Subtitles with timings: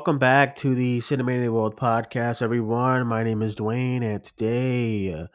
[0.00, 3.06] Welcome back to the Cinemania World podcast, everyone.
[3.06, 5.26] My name is Duane, and today uh,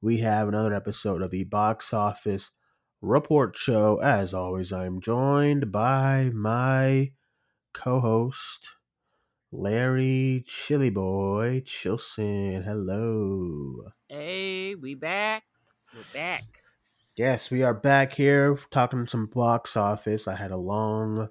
[0.00, 2.52] we have another episode of the Box Office
[3.00, 3.98] Report Show.
[4.00, 7.10] As always, I'm joined by my
[7.74, 8.76] co host,
[9.50, 12.62] Larry Chilly Boy Chilson.
[12.62, 13.88] Hello.
[14.08, 15.42] Hey, we back.
[15.92, 16.62] We're back.
[17.16, 20.28] Yes, we are back here talking some box office.
[20.28, 21.28] I had a long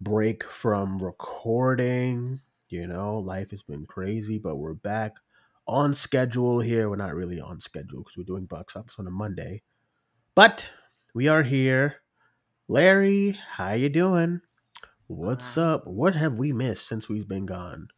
[0.00, 2.40] break from recording.
[2.68, 5.16] You know, life has been crazy, but we're back
[5.66, 6.88] on schedule here.
[6.88, 9.62] We're not really on schedule because we're doing box office on a Monday,
[10.34, 10.72] but
[11.14, 11.96] we are here.
[12.68, 14.42] Larry, how you doing?
[15.08, 15.86] What's up?
[15.88, 17.88] What have we missed since we've been gone?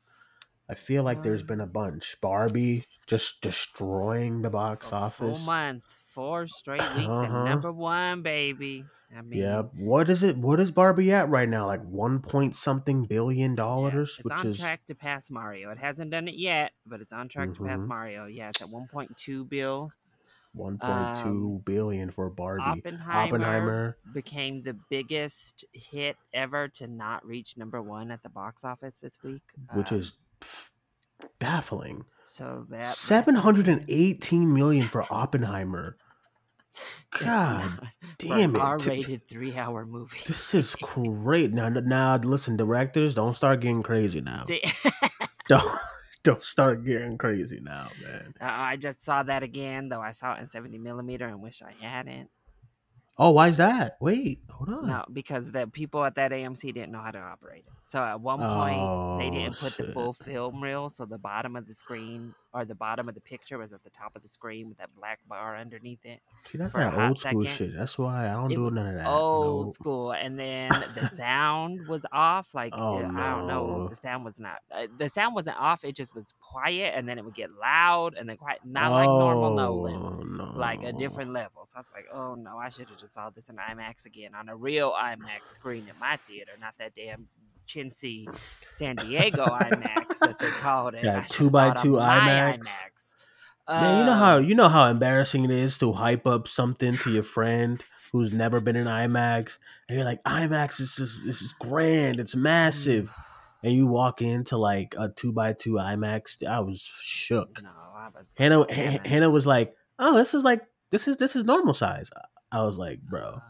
[0.69, 2.17] I feel like there's been a bunch.
[2.23, 5.36] Barbie just destroying the box office.
[5.36, 7.38] full month, four straight weeks Uh-huh.
[7.38, 8.84] at number one, baby.
[9.16, 9.62] I mean, Yeah.
[9.77, 10.36] What is it?
[10.38, 11.66] What is Barbie at right now?
[11.66, 15.70] Like one point something billion yeah, dollars, it's which on is track to pass Mario.
[15.70, 17.88] It hasn't done it yet, but it's on track to pass Mhm.
[17.88, 18.27] Mario.
[18.27, 19.90] Yeah, it's at 1.2 bill.
[20.55, 22.62] one point two Um, billion for Barbie.
[22.62, 23.96] Oppenheimer, Oppenheimer.
[24.12, 29.16] became the biggest hit ever to not reach number one at the box office this
[29.22, 30.70] week, which Um, is f-
[31.43, 32.05] baffling.
[32.27, 35.97] so that Seven hundred and eighteen million for Oppenheimer.
[37.21, 38.59] God damn it!
[38.61, 40.19] R-rated three-hour movie.
[40.27, 41.53] This is great.
[41.53, 44.45] Now, now, listen, directors, don't start getting crazy now.
[45.48, 45.79] Don't,
[46.23, 48.33] don't start getting crazy now, man.
[48.41, 51.61] Uh, I just saw that again, though I saw it in 70 millimeter and wish
[51.63, 52.31] I hadn't.
[53.19, 53.97] Oh, why is that?
[54.01, 54.86] Wait, hold on.
[54.86, 57.73] No, because the people at that AMC didn't know how to operate it.
[57.92, 61.57] So at one point, they Oh, didn't put the full film reel, so the bottom
[61.57, 64.29] of the screen or the bottom of the picture was at the top of the
[64.29, 66.20] screen with that black bar underneath it.
[66.47, 67.55] See, that's that old school second.
[67.55, 67.77] shit.
[67.77, 69.07] That's why I don't It do none of that.
[69.07, 69.73] Old No.
[69.73, 72.55] school, and then the sound was off.
[72.55, 74.61] Like Oh, uh, I don't know, the sound was not.
[74.75, 75.85] Uh, the sound wasn't off.
[75.85, 78.61] It just was quiet, and then it would get loud, and then quiet.
[78.64, 79.97] Not like normal Nolan.
[79.97, 80.52] Oh, no.
[80.58, 81.67] like a different level.
[81.67, 84.35] So I was like, oh no, I should have just saw this in IMAX again
[84.35, 87.29] on a real IMAX screen in my theater, not that damn
[87.72, 88.27] chintzy
[88.77, 91.05] San Diego IMAX that they called it.
[91.05, 92.58] Yeah, two by saw it on two IMAX.
[92.58, 92.92] IMAX.
[93.68, 96.98] Man, you know how Um, you know how embarrassing it is to hype up something
[96.98, 101.40] to your friend who's never been in IMAX, and you're like, IMAX is just this
[101.40, 103.10] is grand, it's massive,
[103.62, 106.46] and you walk into like a two by two IMAX.
[106.46, 107.62] I was shook.
[107.62, 108.27] No, I was.
[108.34, 111.72] Hannah like, H- Hannah was like, "Oh, this is like this is this is normal
[111.72, 112.10] size."
[112.50, 113.40] I was like, "Bro,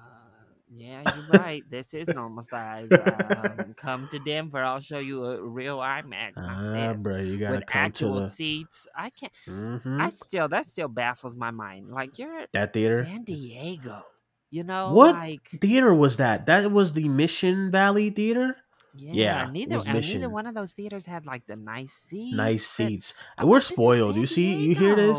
[0.74, 1.62] yeah, you're right.
[1.70, 2.88] This is normal size.
[2.90, 4.62] Um, come to Denver.
[4.62, 8.30] I'll show you a real IMAX ah, bro, you gotta with come to actual the
[8.30, 8.86] seats.
[8.96, 9.32] I can't.
[9.46, 10.00] Mhm.
[10.00, 11.90] I still that still baffles my mind.
[11.90, 14.02] Like you're that theater." San Diego.
[14.50, 16.44] You know, What like theater was that?
[16.46, 18.56] That was the Mission Valley Theater.
[18.94, 22.36] yeah, Yeah, neither and neither one of those theaters had like the nice seats.
[22.36, 23.14] Nice seats.
[23.40, 24.16] We're like, this is spoiled.
[24.16, 25.18] You see, you hear this?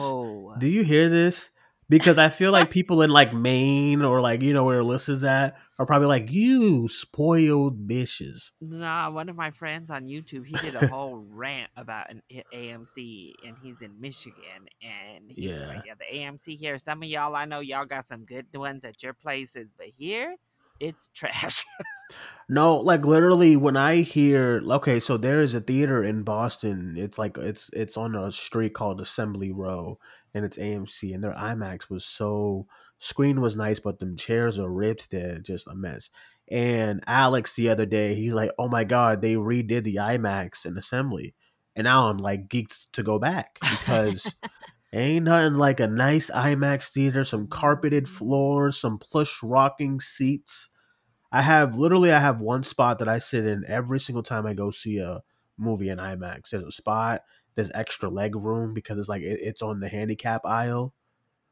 [0.59, 1.49] Do you hear this?
[1.93, 5.55] Because I feel like people in like Maine or like you know where Alyssa's at
[5.77, 8.49] are probably like you spoiled bitches.
[8.59, 13.33] Nah, one of my friends on YouTube, he did a whole rant about an AMC,
[13.45, 15.67] and he's in Michigan, and he Yeah.
[15.67, 16.79] like, "Yeah, the AMC here.
[16.79, 20.37] Some of y'all I know y'all got some good ones at your places, but here
[20.79, 21.63] it's trash."
[22.49, 26.95] No, like literally when I hear okay, so there is a theater in Boston.
[26.97, 29.97] It's like it's it's on a street called Assembly Row
[30.33, 32.67] and it's AMC and their IMAX was so
[32.99, 36.09] screen was nice, but them chairs are ripped, they're just a mess.
[36.49, 40.77] And Alex the other day, he's like, "Oh my god, they redid the IMAX in
[40.77, 41.35] Assembly."
[41.75, 44.33] And now I'm like geeked to go back because
[44.93, 50.69] ain't nothing like a nice IMAX theater, some carpeted floors, some plush rocking seats.
[51.31, 54.53] I have literally I have one spot that I sit in every single time I
[54.53, 55.21] go see a
[55.57, 56.49] movie in IMAX.
[56.49, 57.21] There's a spot,
[57.55, 60.93] there's extra leg room because it's like it, it's on the handicap aisle.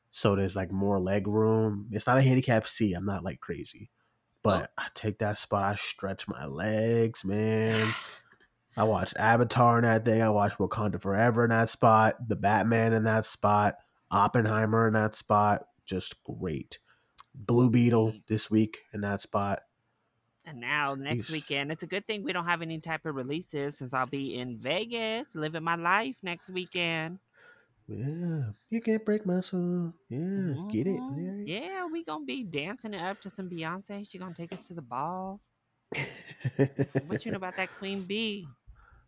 [0.09, 1.87] So there's like more leg room.
[1.91, 2.93] It's not a handicap seat.
[2.93, 3.89] I'm not like crazy.
[4.43, 4.83] But oh.
[4.83, 7.93] I take that spot, I stretch my legs, man.
[8.77, 10.21] I watched Avatar in that thing.
[10.21, 13.75] I watched Wakanda Forever in that spot, the Batman in that spot,
[14.09, 15.65] Oppenheimer in that spot.
[15.85, 16.79] Just great.
[17.35, 19.61] Blue Beetle this week in that spot.
[20.45, 23.77] And now next weekend, it's a good thing we don't have any type of releases
[23.77, 27.19] since I'll be in Vegas living my life next weekend.
[27.87, 29.93] Yeah, you can't break my soul.
[30.09, 31.09] Yeah, get it, Mhm.
[31.09, 31.53] Larry?
[31.53, 34.05] Yeah, we gonna be dancing it up to some Beyonce.
[34.09, 35.41] She gonna take us to the ball.
[37.05, 38.55] What you know about that Queen Bee?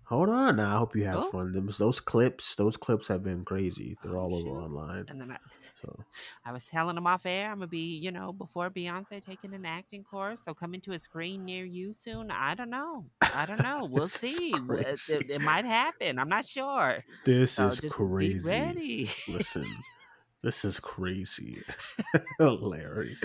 [0.05, 0.75] Hold on now.
[0.75, 1.25] I hope you have Oh.
[1.25, 1.51] fun.
[1.51, 3.97] Those, those clips, those clips have been crazy.
[4.01, 5.07] They're Oh, all over online.
[5.07, 5.37] And then I,
[5.83, 6.05] So
[6.45, 9.65] I was telling them off air I'm gonna be, you know, before Beyonce taking an
[9.65, 12.31] acting course, so coming to a screen near you soon.
[12.31, 13.05] I don't know.
[13.21, 13.85] I don't know.
[13.85, 14.53] We'll see.
[14.53, 15.13] It, crazy.
[15.13, 16.19] it- it might happen.
[16.19, 17.03] I'm not sure.
[17.25, 18.43] this So is crazy.
[18.47, 19.09] ready.
[19.27, 19.65] Listen,
[20.43, 21.61] this is crazy,
[22.39, 23.17] Larry.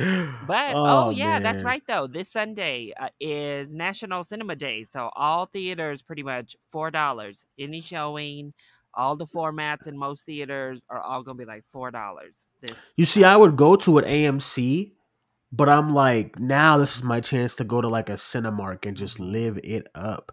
[0.46, 2.06] But oh, yeah, that's right though.
[2.06, 7.46] This Sunday uh, is National Cinema Day, so all theaters pretty much four dollars.
[7.58, 8.54] Any showing,
[8.98, 12.46] all the formats in most theaters are all gonna be like four dollars.
[12.60, 14.92] This You see, I would go to an AMC,
[15.52, 18.96] but I'm like, now this is my chance to go to like a Cinemark and
[18.96, 20.32] just live it up.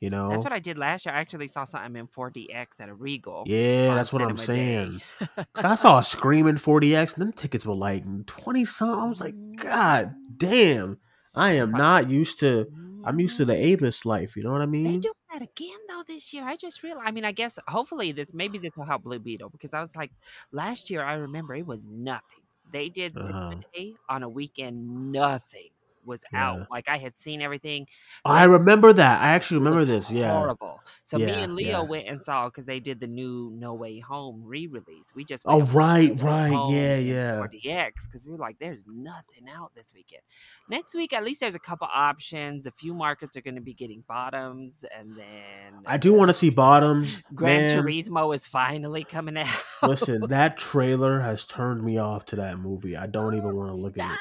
[0.00, 0.30] You know?
[0.30, 1.14] that's what I did last year.
[1.14, 3.44] I actually saw something in 4DX at a Regal.
[3.46, 4.98] yeah, that's what I'm saying.
[4.98, 5.04] Day.
[5.26, 5.46] saying.
[5.54, 9.00] 'Cause I saw a Screaming 4DX, and them tickets were like 20 something.
[9.00, 10.98] I was like, God damn.
[11.36, 12.66] I am not used to
[13.04, 13.62] I'm used to the Mhm.
[13.64, 15.00] A list life, you know what I They mean?
[15.00, 16.44] do that again though this year.
[16.44, 17.08] I just realized.
[17.08, 19.94] I mean, I guess hopefully this maybe this will help Blue Beetle because I was
[19.96, 20.12] like
[20.52, 21.02] last year.
[21.04, 22.42] I remember it was nothing.
[22.72, 23.26] They did Uh-huh.
[23.26, 25.12] Cinema Day on a weekend.
[25.12, 25.70] Nothing
[26.04, 26.48] was Yeah.
[26.48, 26.70] out.
[26.70, 27.86] Like I had seen everything.
[28.24, 29.20] I remember that.
[29.22, 30.10] I actually remember this.
[30.10, 30.32] Yeah.
[30.32, 30.80] horrible.
[31.04, 31.80] So me and Leo yeah.
[31.80, 35.12] went and saw because they did the new No Way Home re-release.
[35.14, 36.50] We just Oh, right, right.
[36.70, 37.40] Yeah, yeah.
[37.40, 40.22] 4DX because we were like, there's nothing out this weekend.
[40.68, 42.66] Next week, at least there's a couple options.
[42.66, 46.32] A few markets are going to be getting bottoms, and then I do want to
[46.32, 47.18] uh, see Bottoms.
[47.34, 49.48] Gran Man, Turismo is finally coming out.
[49.82, 52.96] listen, that trailer has turned me off to that movie.
[52.96, 54.18] I don't even want to look at it.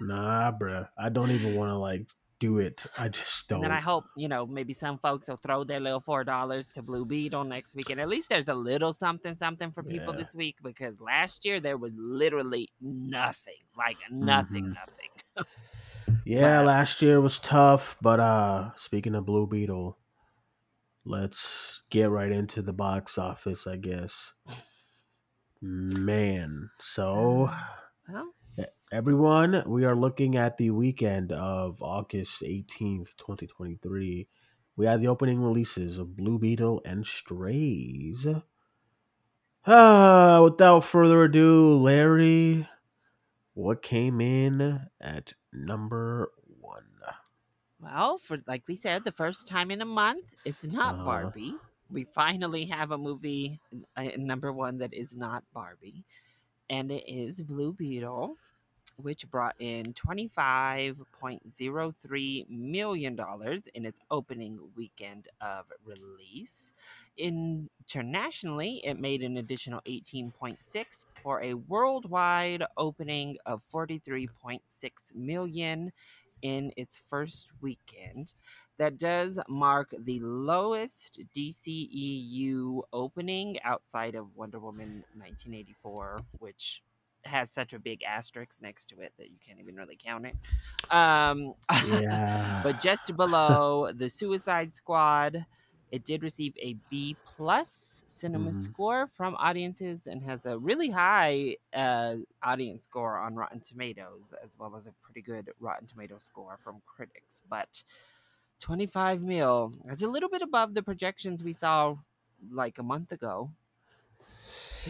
[0.00, 0.88] Nah, bruh.
[0.98, 2.06] I don't even want to like
[2.38, 2.84] do it.
[2.98, 3.64] I just don't.
[3.64, 6.82] And I hope, you know, maybe some folks will throw their little four dollars to
[6.82, 7.98] Blue Beetle next weekend.
[8.00, 10.22] At least there's a little something, something for people Yeah.
[10.22, 13.62] this week because last year there was literally nothing.
[13.76, 14.74] Like nothing, Mhm.
[14.74, 15.10] nothing.
[16.26, 19.96] yeah, but- last year was tough, but uh speaking of Blue Beetle,
[21.06, 24.34] let's get right into the box office, I guess.
[25.62, 27.50] Man, so
[28.08, 28.30] Well,
[28.92, 34.28] everyone, we are looking at the weekend of August 18th, 2023.
[34.76, 38.26] We had the opening releases of Blue Beetle and Strays.
[39.66, 42.66] Ah, without further ado, Larry,
[43.54, 47.00] what came in at number one?
[47.78, 51.02] well, for like we said, the first time in a month, it's not Uh-huh.
[51.02, 51.60] Barbie.
[51.90, 53.60] We finally have a movie
[53.96, 56.04] uh, number one that is not Barbie,
[56.70, 58.38] and it is Blue Beetle,
[58.96, 65.66] which brought in twenty five point zero three million dollars in its opening weekend of
[65.84, 66.72] release.
[67.18, 74.28] Internationally, it made an additional eighteen point six for a worldwide opening of forty three
[74.42, 75.92] point six million
[76.42, 78.34] in its first weekend.
[78.78, 86.82] That does mark the lowest DCEU opening outside of Wonder Woman 1984, which
[87.26, 90.36] has such a big asterisk next to it that you can't even really count it.
[90.90, 92.62] Um, Yeah.
[92.62, 95.46] but just below the Suicide Squad,
[95.90, 98.52] it did receive a B plus cinema Mhm.
[98.52, 104.56] score from audiences and has a really high uh, audience score on Rotten Tomatoes, as
[104.58, 107.42] well as a pretty good Rotten Tomato score from critics.
[107.48, 107.84] But
[108.60, 111.96] 25 mil is a little bit above the projections we saw
[112.50, 113.52] like a month ago.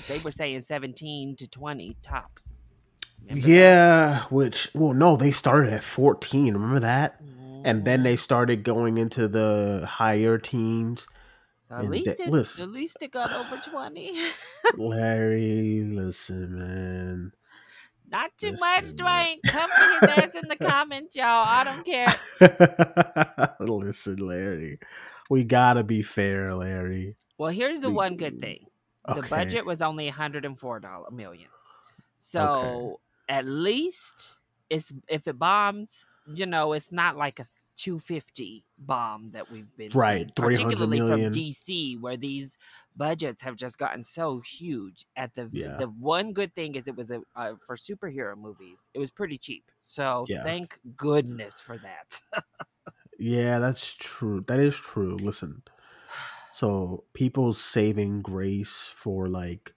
[0.08, 2.42] They were saying 17 to 20 tops.
[3.22, 3.52] Remember that?
[3.52, 6.54] yeah, which well no, they started at 14.
[6.54, 7.20] Remember that?
[7.64, 8.20] And then they mm.
[8.20, 11.06] started going into the higher teens.
[11.68, 12.62] So at least they- it, listen.
[12.62, 14.12] at least it got over 20.
[14.76, 17.32] Larry, listen, man.
[18.08, 18.96] Not too much, Listen, man.
[18.96, 19.40] Duane.
[19.46, 21.44] Come for his ass in the comments, y'all.
[21.44, 23.50] I don't care.
[23.60, 24.78] listen, Larry.
[25.28, 27.16] We gotta be fair, Larry.
[27.36, 28.66] Well, here's the We- one good thing.
[29.06, 31.50] The budget was only 104 dollar million.
[32.18, 37.46] So at least it's if it bombs, you know, it's not like a
[37.76, 41.24] 250 bomb that we've been Right, seeing, 300 particularly million.
[41.28, 42.56] from DC, where these
[42.96, 45.06] budgets have just gotten so huge.
[45.16, 45.76] At the Yeah.
[45.76, 49.38] the one good thing is it was a uh, for superhero movies, it was pretty
[49.38, 49.70] cheap.
[49.82, 50.42] So Yeah.
[50.42, 52.22] thank goodness for that.
[53.18, 54.42] Yeah, that's true.
[54.42, 55.16] That is true.
[55.16, 55.62] Listen.
[56.56, 59.74] So people's saving grace for like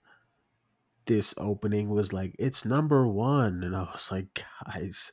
[1.04, 5.12] this opening was like it's number one, and I was like, guys,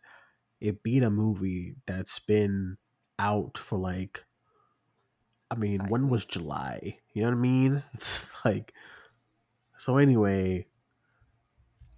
[0.62, 2.78] it beat a movie that's been
[3.20, 4.24] out for like,
[5.52, 6.24] I mean, Five when was.
[6.24, 7.00] July?
[7.14, 7.84] You know what I mean?
[7.96, 8.74] It's like,
[9.78, 10.68] so anyway,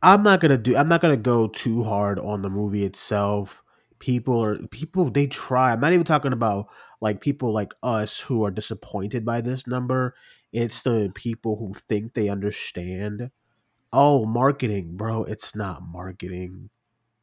[0.01, 0.77] I'm not gonna do.
[0.77, 3.63] I'm not gonna go too hard on the movie itself
[3.99, 5.71] people are people they try.
[5.73, 6.67] I'm not even talking about
[7.01, 10.15] like people like us who are disappointed by this number.
[10.51, 13.31] It's the people who think they understand.
[13.93, 15.23] Oh, marketing, bro.
[15.23, 16.69] It's not marketing.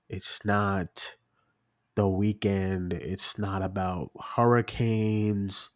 [0.08, 1.16] It's not
[1.96, 2.92] the weekend.
[2.92, 5.70] It's not about hurricanes.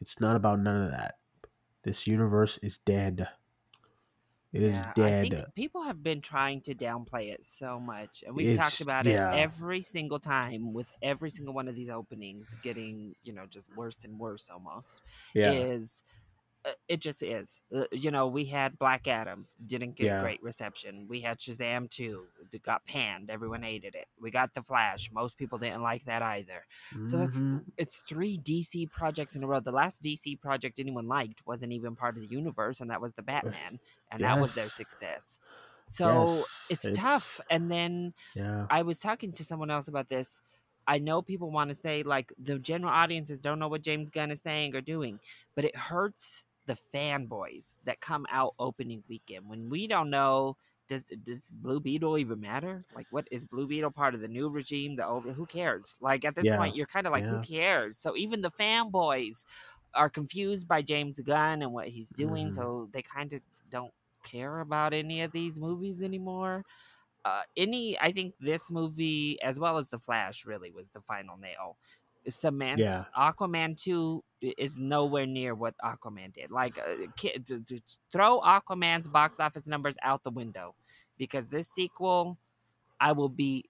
[0.00, 1.16] It's not about none of that.
[1.84, 3.28] This universe is dead.
[4.54, 5.20] It is Yeah, I dead.
[5.20, 9.06] think people have been trying to downplay it so much, and we've talked It's about
[9.06, 13.68] it every single time with every single one of these openings getting, you know, just
[13.70, 15.02] worse and worse almost.
[15.34, 16.04] yeah, Is
[16.88, 17.60] it just is.
[17.74, 20.20] Uh, you know, we had Black Adam, didn't get yeah.
[20.20, 21.06] great reception.
[21.08, 22.24] We had Shazam 2,
[22.62, 24.06] got panned, everyone hated it.
[24.20, 26.64] We got The Flash, most people didn't like that either.
[27.06, 29.60] So that's hmm it's three DC projects in a row.
[29.60, 33.12] The last DC project anyone liked wasn't even part of the universe, and that was
[33.14, 33.80] the Batman,
[34.10, 35.38] and that was their success.
[35.86, 36.66] So yes.
[36.70, 37.40] it's tough.
[37.50, 40.40] And then yeah, I was talking to someone else about this.
[40.86, 44.30] I know people want to say like the general audiences don't know what James Gunn
[44.30, 45.20] is saying or doing,
[45.54, 50.56] but it hurts the fanboys that come out opening weekend when we don't know.
[50.86, 52.84] Does does Blue Beetle even matter?
[52.92, 54.96] Like, what is Blue Beetle part of the new regime?
[54.96, 55.32] The over?
[55.32, 55.96] Who cares?
[56.00, 57.98] Like at this yeah, point, you're kind of like, who cares?
[57.98, 59.44] So even the fanboys
[59.94, 63.40] are confused by James Gunn and what he's doing, hmm so they kind of
[63.70, 63.94] don't
[64.24, 66.64] care about any of these movies anymore
[67.24, 71.36] uh, any I think this movie as well as the Flash really was the final
[71.36, 71.78] nail.
[72.72, 74.24] Yeah, Aquaman two
[74.58, 76.50] is nowhere near what Aquaman did.
[76.50, 77.06] Like uh,
[77.46, 77.80] to, to
[78.12, 80.74] throw Aquaman's box office numbers out the window
[81.18, 82.38] because this sequel
[83.00, 83.64] I will be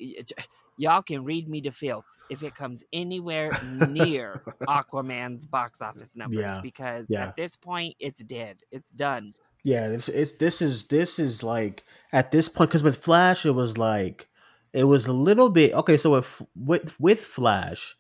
[0.77, 3.51] y'all can read me to filth if it comes anywhere
[3.89, 7.25] near Aquaman's box office numbers yeah, because yeah.
[7.25, 8.59] at this point it's dead.
[8.71, 9.35] It's done.
[9.63, 13.53] Yeah, it's it's this is this is like at this point because with Flash it
[13.53, 14.29] was like
[14.73, 15.97] it was a little bit okay.
[15.97, 17.97] So with with with Flash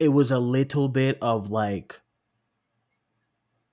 [0.00, 2.00] it was a little bit of like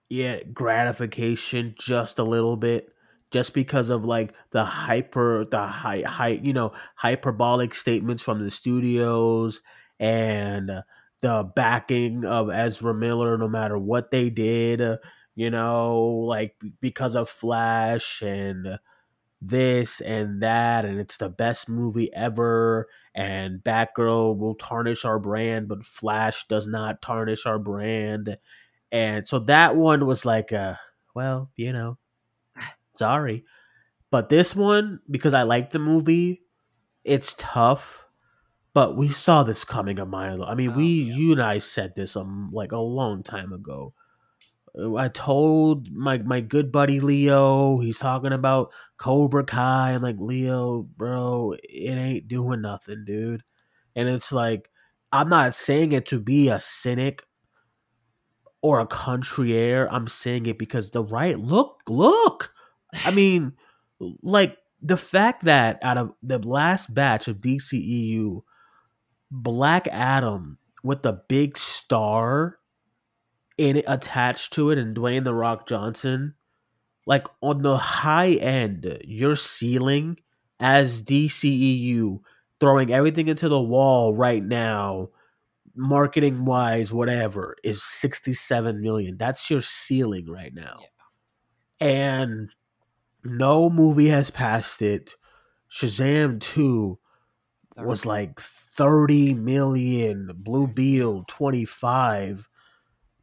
[0.10, 2.94] yeah gratification, just a little bit,
[3.32, 8.52] just because of like the hyper the high high you know hyperbolic statements from the
[8.52, 9.62] studios
[10.00, 10.70] and
[11.22, 14.82] the backing of Ezra Miller, no matter what they did.
[15.36, 18.80] You know, like because of Flash and
[19.42, 22.88] this and that, and it's the best movie ever.
[23.16, 28.38] And Batgirl will tarnish our brand, but Flash does not tarnish our brand.
[28.92, 30.76] And so that one was like, uh,
[31.16, 31.98] well, you know,
[32.98, 33.46] sorry.
[34.12, 36.44] But this one, because I like the movie,
[37.06, 38.08] it's tough.
[38.74, 40.44] But we saw this coming a mile.
[40.44, 41.16] I mean, we, Oh yeah.
[41.18, 43.94] you and I said this um like a long time ago.
[44.98, 49.92] I told my my good buddy Leo, he's talking about Cobra Kai.
[49.92, 53.44] I'm like, Leo, bro, it ain't doing nothing, dude.
[53.96, 54.70] And it's like,
[55.12, 57.24] I'm not saying it to be a cynic
[58.62, 59.88] or a contrarier.
[59.90, 62.52] I'm saying it because the right look, look.
[63.06, 63.54] I mean,
[64.22, 68.42] like the fact that out of the last batch of DCEU,
[69.32, 72.57] Black Adam with the big star
[73.58, 76.36] in it attached to it and Dwayne the Rock Johnson
[77.08, 80.18] like on the high end, your ceiling
[80.60, 82.20] as DCEU,
[82.60, 85.08] throwing everything into the wall right now,
[85.74, 89.18] marketing wise, whatever, is 67 million.
[89.18, 90.82] That's your ceiling right now.
[91.80, 91.88] Yeah.
[91.88, 92.50] And
[93.24, 95.16] no movie has passed it.
[95.72, 97.00] Shazam 2
[97.78, 102.50] was like 30 million, Blue Beetle 25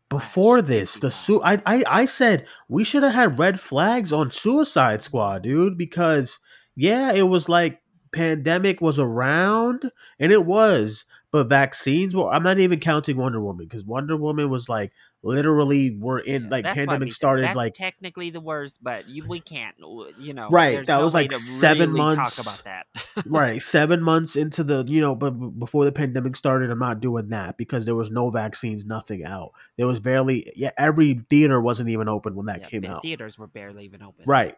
[0.09, 1.13] before this, the 55.
[1.13, 5.79] su- I, I I said we should have had red flags on Suicide Squad, dude,
[5.79, 6.39] because
[6.77, 7.81] yeah, it was like
[8.13, 12.31] pandemic was around and it was, but vaccines were.
[12.31, 14.93] I'm not even counting Wonder Woman because Wonder Woman was like
[15.25, 19.41] literally we're in Yeah, like pandemic started that's like technically the worst, but you, we
[19.41, 19.75] can't,
[20.19, 20.87] you know, right.
[20.87, 22.63] That no was like seven really talk about months.
[22.63, 22.87] that.
[23.27, 27.31] Right, seven months into the you know, but before the pandemic started, I'm not doing
[27.31, 29.53] that because there was no vaccines, nothing out.
[29.77, 33.03] There was barely yeah, every theater wasn't even open when that yeah, came out.
[33.03, 34.25] theaters were barely even open.
[34.27, 34.55] Right.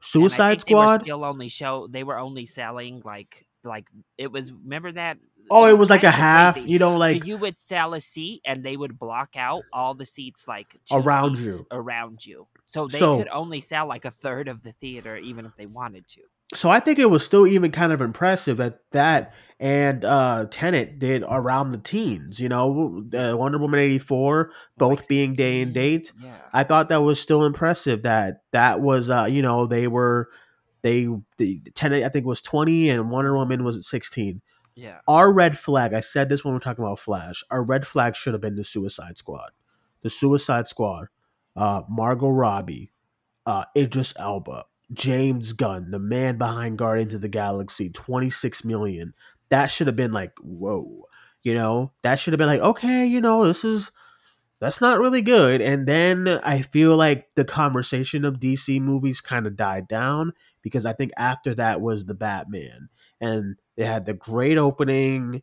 [0.00, 1.02] Suicide think they were Squad.
[1.02, 5.18] still only show they were only selling like like it was remember that
[5.50, 6.70] Oh, it was like a half, crazy.
[6.70, 9.94] you know, So like you would sell a seat and they would block out all
[9.94, 11.66] the seats like around seats you.
[11.70, 12.46] around you.
[12.66, 15.66] So they So could only sell like a third of the theater even if they
[15.66, 16.22] wanted to.
[16.54, 20.98] so I think it was still even kind of impressive that that and uh Tenet
[20.98, 25.72] did around the teens, you know, uh, Wonder Woman 84 Like both being day and
[25.72, 26.12] date.
[26.22, 26.36] Yeah.
[26.52, 30.28] I thought that was still impressive that that was uh you know, they were
[30.82, 31.08] they
[31.38, 33.34] the Tenet I think was 20 and Wonder.
[33.36, 34.42] Woman was at 16.
[34.76, 34.98] Yeah.
[35.06, 38.16] Our red flag, I said this when we are talking about Flash, our red flag
[38.16, 39.50] should have been the Suicide Squad.
[40.02, 41.06] The Suicide Squad,
[41.56, 42.92] uh, Margot Robbie,
[43.46, 49.14] uh, Idris Elba, James Gunn, the man behind Guardians of the Galaxy, 26 million.
[49.48, 51.04] That should have been like, whoa.
[51.42, 53.92] You know, that should have been like, okay, you know, this is
[54.60, 55.60] that's not really good.
[55.60, 60.86] And then I feel like the conversation of DC movies kind of died down because
[60.86, 62.88] I think after that was the Batman.
[63.20, 65.42] And they had the great opening,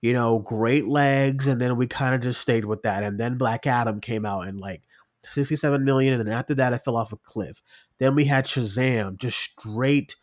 [0.00, 3.02] you know, great legs, and then we kind of just stayed with that.
[3.02, 4.82] And then Black Adam came out and like
[5.24, 7.62] 67 million, and then after that I fell off a cliff.
[7.98, 10.16] Then we had Shazam, just straight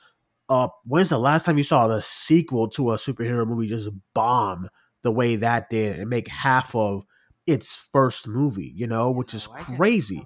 [0.49, 0.79] up.
[0.85, 4.69] When's the last time you saw the sequel to a superhero movie just bomb
[5.01, 7.03] the way that did and make half of
[7.45, 10.25] its first movie, you know, which is I crazy.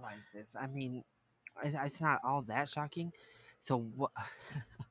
[0.60, 1.04] I mean,
[1.64, 3.12] it's, it's not all that shocking.
[3.60, 4.12] So what?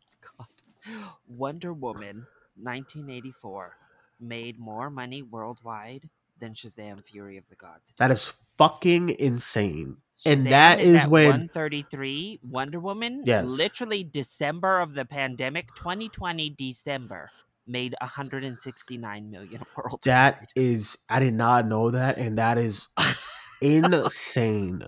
[1.28, 2.26] Wonder Woman,
[2.56, 3.76] 1984,
[4.20, 7.92] made more money worldwide than Shazam: Fury of the Gods.
[7.98, 9.98] That is fucking insane.
[10.24, 12.40] Shazam and that is is when 133.
[12.42, 13.44] Wonder Woman, Yes.
[13.46, 17.30] literally December of the pandemic, 2020 December,
[17.66, 20.00] made 169 million worldwide.
[20.04, 22.88] that is I did not know that, and that is
[23.60, 24.82] insane.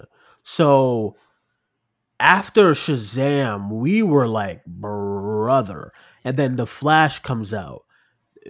[0.44, 1.16] So
[2.20, 5.92] after Shazam, we were like, brother.
[6.24, 7.84] And then the Flash comes out.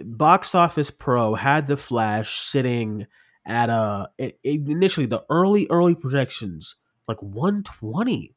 [0.03, 3.05] Box Office Pro had the Flash sitting
[3.45, 6.75] at uh, a it- initially the early early projections
[7.07, 8.35] like 120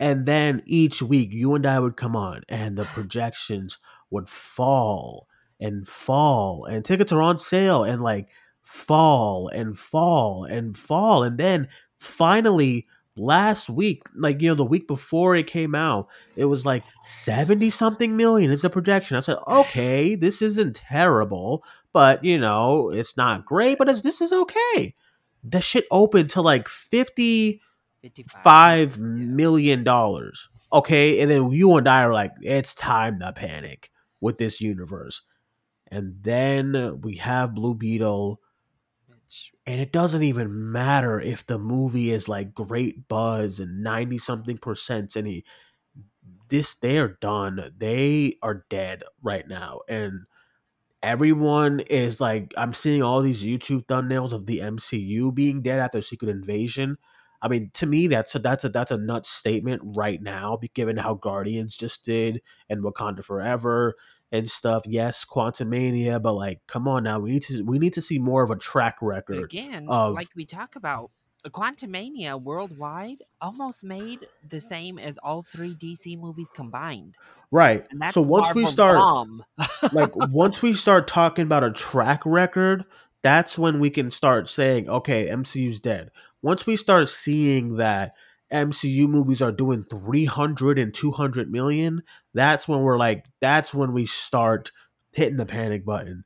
[0.00, 3.78] and then each week you and I would come on and the projections
[4.10, 5.28] would fall
[5.60, 8.28] and fall and tickets are on sale and like
[8.62, 12.86] fall and fall and fall and then finally
[13.18, 17.70] last week like you know the week before it came out it was like 70
[17.70, 23.16] something million is a projection i said okay this isn't terrible but you know it's
[23.16, 24.94] not great but it's, this is okay
[25.44, 27.60] the shit opened to like 50
[28.02, 30.48] 55 five million dollars.
[30.72, 35.22] Okay, and then you and I are like, it's time to panic with this universe.
[35.90, 38.40] And then we have Blue Beetle,
[39.66, 44.58] and it doesn't even matter if the movie is like great buzz and ninety something
[44.58, 45.16] percent.
[45.16, 45.44] And he,
[46.48, 47.72] this they are done.
[47.76, 50.20] They are dead right now, and
[51.02, 56.02] everyone is like, I'm seeing all these YouTube thumbnails of the MCU being dead after
[56.02, 56.98] Secret Invasion.
[57.40, 60.96] I mean, to me, that's a that's a that's a nuts statement right now, given
[60.96, 63.94] how Guardians just did and Wakanda Forever
[64.32, 64.82] and stuff.
[64.86, 68.42] Yes, Quantumania, but like, come on now, we need to we need to see more
[68.42, 69.44] of a track record.
[69.44, 71.10] again, of- like we talk about,
[71.44, 77.16] uh, Quantumania worldwide almost made the same as all three DC movies combined.
[77.50, 77.86] Right.
[77.90, 78.98] And that's So once we start
[79.92, 82.84] like once we start talking about a track record,
[83.22, 86.10] that's when we can start saying, okay, MCU's dead.
[86.42, 88.14] Once we start seeing that
[88.52, 92.02] MCU movies are doing 300 and 200 million,
[92.34, 94.72] that's when we're like, that's when we start
[95.12, 96.24] hitting the panic button.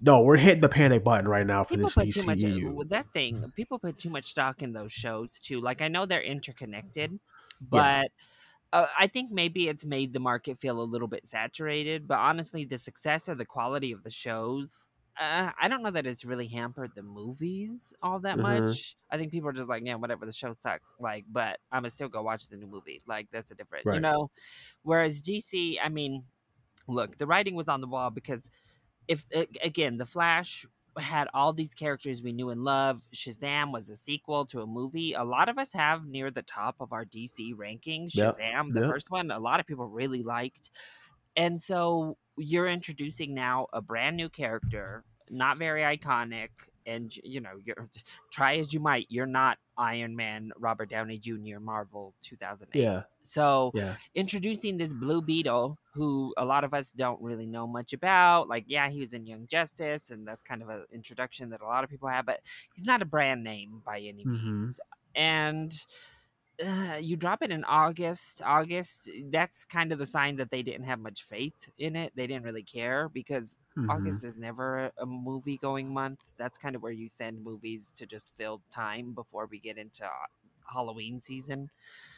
[0.00, 2.74] No, we're hitting the panic button right now for people this put too much DCU.
[2.74, 3.50] with that thing.
[3.56, 5.60] People put too much stock in those shows too.
[5.60, 7.18] Like I know they're interconnected,
[7.60, 8.10] but
[8.72, 12.06] uh, I think maybe it's made the market feel a little bit saturated.
[12.06, 14.86] But honestly, the success or the quality of the shows.
[15.18, 18.42] Uh, I don't know that it's really hampered the movies all that Mhm.
[18.42, 18.96] much.
[19.10, 20.82] I think people are just like, yeah, whatever the show suck.
[21.00, 23.00] Like, but I'm gonna still go watch the new movie.
[23.06, 24.30] Like, that's a different, you know.
[24.82, 26.24] Whereas DC, I mean,
[26.88, 28.50] look, the writing was on the wall because
[29.08, 29.26] if
[29.62, 30.66] again, the Flash
[30.98, 33.02] had all these characters we knew and loved.
[33.14, 35.12] Shazam was a sequel to a movie.
[35.12, 38.12] A lot of us have near the top of our DC rankings.
[38.14, 38.90] Yep, Shazam, the yep.
[38.90, 40.70] first one, a lot of people really liked.
[41.36, 46.50] And so you're introducing now a brand new character, not very iconic,
[46.86, 47.88] and you know, you're
[48.32, 52.80] try as you might, you're not Iron Man, Robert Downey Jr., Marvel 2008.
[52.80, 53.96] Yeah, So yeah.
[54.14, 58.48] introducing this Blue Beetle, who a lot of us don't really know much about.
[58.48, 61.66] Like, yeah, he was in Young Justice, and that's kind of an introduction that a
[61.66, 62.40] lot of people have, but
[62.74, 64.44] he's not a brand name by any Mhm.
[64.44, 64.80] means.
[65.14, 65.74] And
[66.64, 68.42] uh, you drop it in August.
[68.44, 72.12] August, that's kind of the sign that they didn't have much faith in it.
[72.14, 73.86] They didn't really care because Mhm.
[73.88, 76.20] August is never a movie going month.
[76.36, 80.08] That's kind of where you send movies to just fill time before we get into
[80.72, 81.70] Halloween season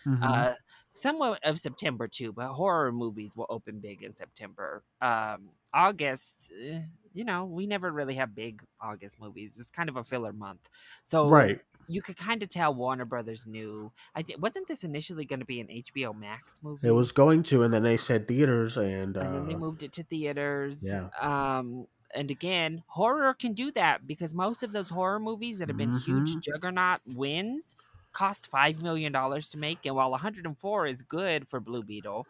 [0.04, 0.18] Mhm.
[0.20, 0.54] uh
[0.92, 6.80] somewhat of september too but horror movies will open big in september um august eh,
[7.12, 10.68] you know we never really have big august movies it's kind of a filler month
[11.04, 11.60] so right.
[11.88, 13.92] You could kind of tell Warner Brothers knew.
[14.14, 16.88] I think wasn't this initially going to be an HBO Max movie?
[16.88, 19.82] It was going to, and then they said theaters, and, uh, and then they moved
[19.82, 20.82] it to theaters.
[20.84, 21.08] yeah.
[21.20, 25.76] Um, and again, horror can do that because most of those horror movies that have
[25.76, 26.40] been huge Mhm.
[26.40, 27.76] juggernaut wins
[28.12, 32.26] cost five million dollars to make, and while 104 is good for Blue Beetle,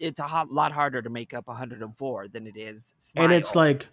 [0.00, 2.94] it's a hot, lot harder to make up 104 than it is.
[3.14, 3.88] and it's like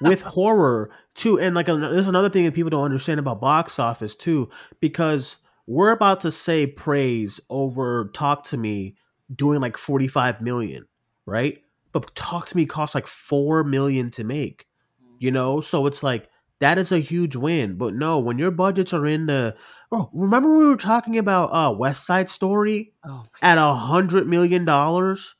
[0.00, 4.14] with horror too and like there's another thing that people don't understand about box office
[4.14, 8.96] too because we're about to say praise over talk to me
[9.34, 10.86] doing like 45 million
[11.24, 11.58] right?
[11.92, 14.66] But talk to me costs like 4 million to make
[15.18, 15.60] you know?
[15.60, 17.76] So it's like that is a huge win.
[17.76, 19.54] But no when your budgets are in the
[19.92, 24.64] oh remember we were talking about uh west side story oh at a hundred million
[24.64, 25.34] dollars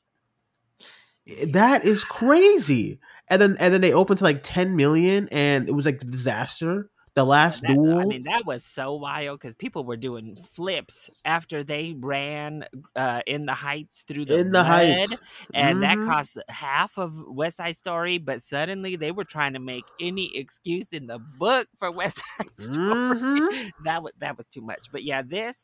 [1.47, 5.71] that is crazy and then and then they opened to like 10 million and it
[5.73, 9.53] was like a disaster the last That- duel I mean, that was so wild because
[9.53, 14.57] people were doing flips after they ran uh, in the heights through the in the
[14.63, 15.21] mud, heights
[15.53, 16.07] and that Mhm.
[16.07, 18.17] cost half of West Side Story.
[18.17, 22.59] But suddenly they were trying to make any excuse in the book for West Side
[22.59, 22.89] Story.
[23.19, 23.71] Mhm.
[23.85, 24.87] that was that was too much.
[24.91, 25.55] But yeah, this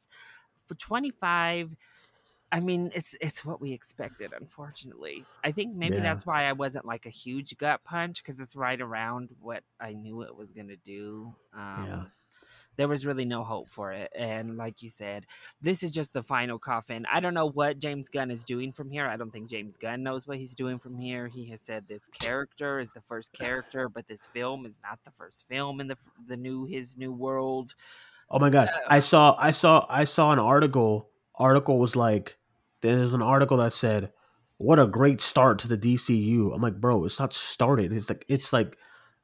[0.68, 1.72] for twenty five.
[2.52, 4.34] I mean, it's it's what we expected.
[4.40, 6.02] Unfortunately, I think maybe Yeah.
[6.02, 9.94] that's why I wasn't like a huge gut punch because it's right around what I
[9.94, 11.36] knew it was gonna do.
[11.54, 12.04] Um, Yeah.
[12.76, 15.26] There was really no hope for it, and like you said,
[15.62, 17.06] this is just the final coffin.
[17.12, 19.06] I don't know what James Gunn is doing from here.
[19.06, 21.28] I don't think James Gunn knows what he's doing from here.
[21.28, 25.12] He has said this character is the first character, but this film is not the
[25.12, 27.76] first film in the the new his new world.
[28.32, 32.38] oh my god Uh, i saw i saw i saw an article article was like
[32.82, 34.12] there's an article that said
[34.58, 37.92] what a great start to the dcu i'm like bro it's not started.
[37.94, 38.78] It's like it's like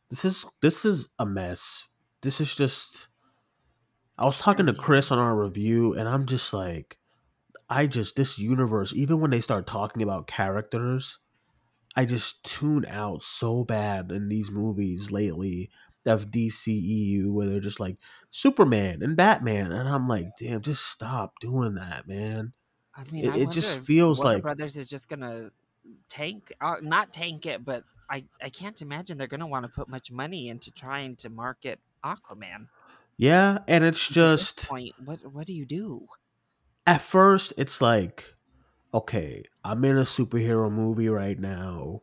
[0.10, 1.88] this is this is a mess.
[2.22, 3.08] This is just
[4.18, 6.98] i was talking to chris on our review and i'm just like
[7.70, 11.20] i just this universe even when they start talking about characters
[11.96, 15.70] i just tune out so bad in these movies lately
[16.06, 17.98] of dceu where they're just like
[18.32, 22.54] superman and batman and i'm like damn just stop doing that man
[22.98, 25.52] I mean, It- I it just feels Warner like- Brothers is just gonna
[26.08, 29.90] tank, uh, not tank it, but I I can't imagine they're gonna want to put
[29.90, 32.68] much money into trying to market Aquaman.
[33.18, 36.08] yeah and it's just point, what what do you do?
[36.88, 38.36] at first it's like
[38.94, 42.02] okay i'm in a superhero movie right now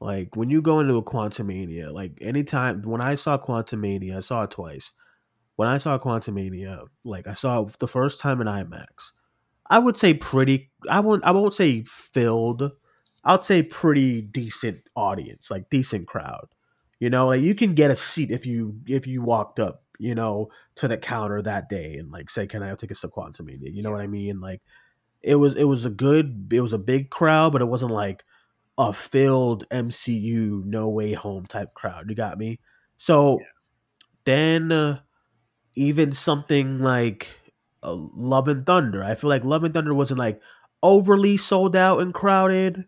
[0.00, 4.42] like when you go into a quantumania like anytime when i saw quantumania i saw
[4.42, 4.92] it twice.
[5.56, 9.12] When i saw quantumania like i saw it the first time in imax.
[9.68, 12.72] I would say pretty i won't i won't say filled.
[13.24, 16.48] I'd say pretty decent audience like decent crowd.
[17.00, 20.14] You know like you can get a seat if you if you walked up you
[20.14, 23.72] know to the counter that day and like say can i have tickets to quantumania
[23.72, 24.40] you know what i mean?
[24.40, 24.60] Like
[25.22, 28.24] it was it was a good it was a big crowd but it wasn't like
[28.78, 32.58] a filled mcu no way home type crowd you got me?
[32.96, 33.40] So
[34.24, 35.00] then uh,
[35.74, 37.40] even something like
[37.82, 40.40] uh, love and thunder i feel like love and thunder wasn't like
[40.82, 42.86] overly sold out and crowded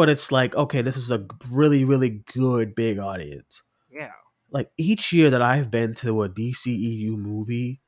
[0.00, 3.62] but it's like okay this is a really really good big audience.
[3.92, 4.12] Yeah,
[4.50, 7.82] like each year that I've been to a DCEU movie,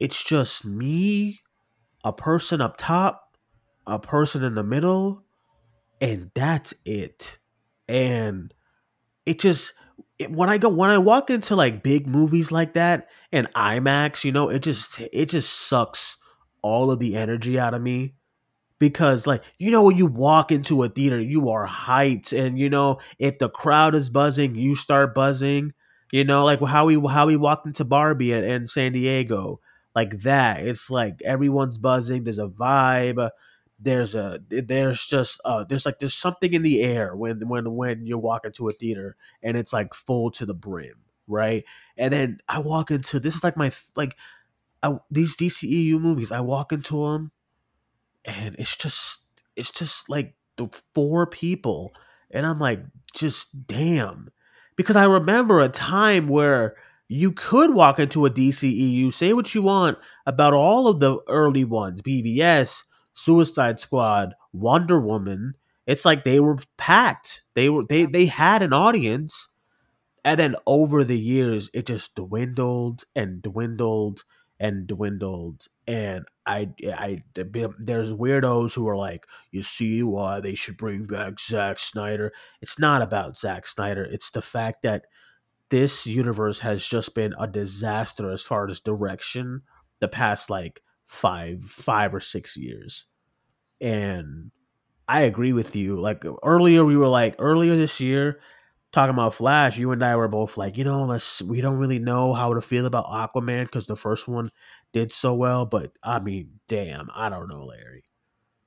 [0.00, 1.38] it's just me,
[2.02, 3.36] a person up top,
[3.86, 5.22] a person in the middle,
[6.00, 7.38] and that's it.
[7.88, 8.52] And
[9.26, 9.74] it just
[10.18, 14.24] it, when I go when I walk into like big movies like that and IMAX,
[14.24, 16.16] you know, it just it just sucks
[16.62, 18.14] all of the energy out of me.
[18.78, 22.70] Because like you know when you walk into a theater you are hyped and you
[22.70, 25.72] know if the crowd is buzzing you start buzzing.
[26.12, 29.60] You know like how we how we walked into barbie in san diego
[29.94, 33.28] like that it's like everyone's buzzing there's a vibe
[33.78, 38.06] there's a there's just uh there's like there's something in the air when when when
[38.06, 41.64] you walk into a theater and it's like full to the brim right?
[41.96, 44.16] And then i walk into this is like my like
[44.82, 47.32] I, these dceu movies i walk into them
[48.24, 49.20] and it's just
[49.56, 51.92] it's just like the four people
[52.30, 52.80] and i'm like
[53.14, 54.30] just damn.
[54.76, 56.76] Because i remember a time where
[57.08, 61.64] you could walk into a dceu say what you want about all of the early
[61.64, 62.84] ones bvs
[63.18, 65.54] suicide squad wonder woman.
[65.86, 67.42] It's like they were packed.
[67.54, 69.48] They were they they had an audience.
[70.24, 74.24] And then over the years it just dwindled and dwindled
[74.60, 75.66] and dwindled.
[75.86, 81.38] And I, I, there's weirdos who are like, you see why they should bring back
[81.38, 82.32] Zack Snyder.
[82.60, 84.04] It's not about Zack Snyder.
[84.04, 85.06] It's the fact that
[85.70, 89.62] this universe has just been a disaster as far as direction
[90.00, 93.06] the past like five five or six years
[93.80, 94.50] and
[95.06, 98.40] i agree with you like earlier we were like earlier this year
[98.92, 101.98] talking about flash you and i were both like you know let's we don't really
[101.98, 104.50] know how to feel about aquaman because the first one
[104.92, 108.04] did so well but i mean damn i don't know larry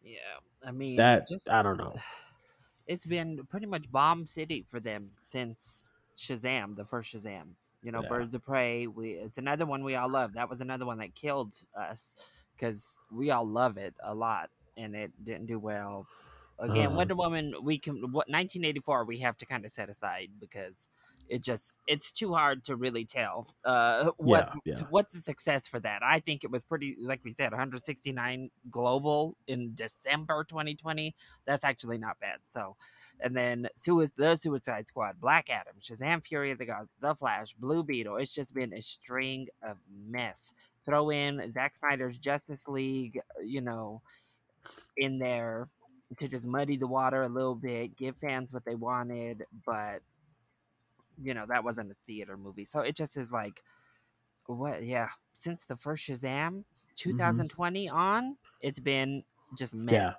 [0.02, 0.20] Yeah,
[0.66, 1.96] I mean, that just i don't know
[2.88, 5.84] it's been pretty much bomb city for them since
[6.18, 7.54] Shazam, the first Shazam.
[7.84, 8.10] You know, Yeah.
[8.10, 8.88] Birds of Prey.
[8.88, 10.34] We it's another one we all love.
[10.34, 12.14] That was another one that killed us
[12.56, 14.50] because we all love it a lot,
[14.82, 16.08] and it didn't do well.
[16.60, 16.98] Again, Uh-huh.
[16.98, 17.56] Wonder Woman.
[17.64, 19.06] We can what 1984.
[19.06, 20.90] We have to kind of set aside because
[21.30, 24.86] it just it's too hard to really tell uh what Yeah, yeah.
[24.90, 29.38] what's the success for that i think it was pretty like we said 169 global
[29.48, 31.16] in december 2020
[31.46, 32.76] that's actually not bad so
[33.22, 37.54] and then Sui- the suicide squad black adam shazam fury of the gods the flash
[37.54, 39.78] blue beetle it's just been a string of
[40.10, 44.02] mess throw in Zack snyder's justice league you know
[44.98, 45.68] in there
[46.18, 50.02] to just muddy the water a little bit give fans what they wanted but
[51.22, 52.66] you know that wasn't a theater movie.
[52.66, 53.64] So it just is like
[54.46, 56.62] what yeah since the first shazam mm-hmm.
[56.96, 59.24] 2020 on it's been
[59.58, 59.94] just mess.
[59.94, 60.14] Yeah.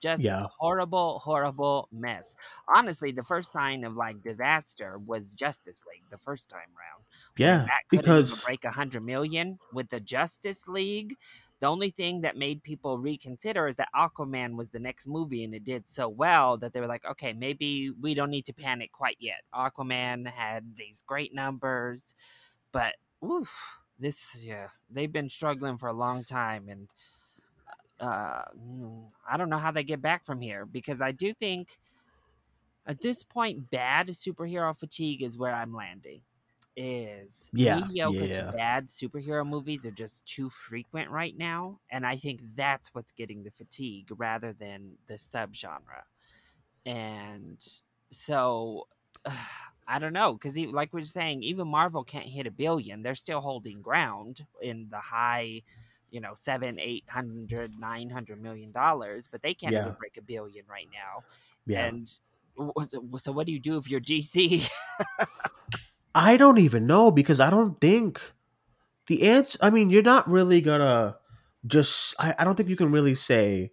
[0.00, 0.46] just Yeah.
[0.58, 2.34] horrible horrible mess.
[2.74, 7.04] Honestly the first sign of like disaster was justice league the first time round.
[7.36, 11.16] Yeah that couldn't because break a hundred million with the justice league
[11.60, 15.54] the only thing that made people reconsider is that aquaman was the next movie and
[15.54, 18.92] it did so well that they were like okay maybe we don't need to panic
[18.92, 19.42] quite yet.
[19.54, 22.14] Aquaman had these great numbers
[22.72, 26.88] but oof, this yeah they've been struggling for a long time and
[28.00, 31.78] uh mm, i don't know how they get back from here because i do think
[32.86, 36.20] at this point bad superhero fatigue is where i'm landing
[36.76, 38.28] is Yeah, mediocre yeah.
[38.28, 43.12] to bad superhero movies are just too frequent right now and i think that's what's
[43.12, 46.02] getting the fatigue rather than the subgenre
[46.84, 47.64] and
[48.10, 48.88] so
[49.88, 53.02] I don't know because like we are saying, even Marvel can't hit a billion.
[53.02, 55.62] They're still holding ground in the high,
[56.10, 59.76] you know, seven, eight hundred, nine hundred million dollars, but they can't Yeah.
[59.76, 61.24] even break a billion right now.
[61.66, 62.08] yeah And
[63.18, 64.66] so, what do you do if you're DC?
[66.16, 68.32] I don't even know because I don't think
[69.06, 69.58] the answer.
[69.60, 71.18] I mean, you're not really gonna
[71.66, 72.14] just.
[72.18, 73.72] I, I don't think you can really say,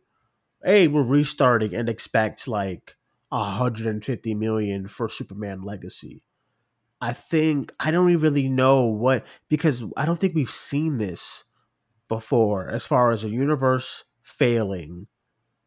[0.62, 2.98] "Hey, we're restarting and expect like
[3.30, 6.24] 150 million for Superman Legacy."
[7.00, 11.46] I think I don't really know what because I don't think we've seen this
[12.10, 15.08] before as far as a universe failing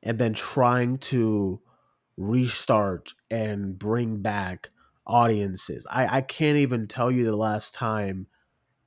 [0.03, 1.61] and then trying to
[2.19, 4.71] restart and bring back
[5.07, 5.87] audiences.
[5.91, 8.27] I, I can't even tell you the last time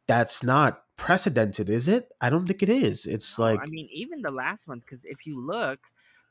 [0.08, 2.10] that's not precedented, is it?
[2.22, 3.06] I don't think it is.
[3.06, 5.80] It's No, like I mean, even the last ones, because if you look,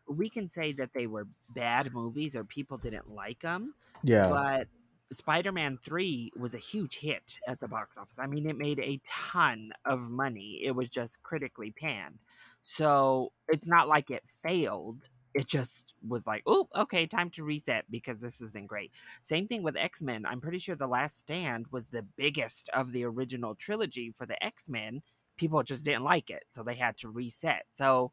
[0.08, 3.74] we can say that they were bad movies or people didn't like them.
[4.02, 4.28] yeah.
[4.28, 4.68] but
[5.10, 8.18] Spider-Man 3 was a huge hit at the box office.
[8.18, 10.60] I mean, it made a ton of money.
[10.62, 12.18] It was just critically panned.
[12.60, 15.08] So, it's not like it failed.
[15.34, 19.62] It just was like, "Oh, okay, time to reset because this isn't great." Same thing
[19.62, 20.26] with X-Men.
[20.26, 24.42] I'm pretty sure The Last Stand was the biggest of the original trilogy for the
[24.44, 25.02] X-Men.
[25.36, 27.66] People just didn't like it, so they had to reset.
[27.74, 28.12] So,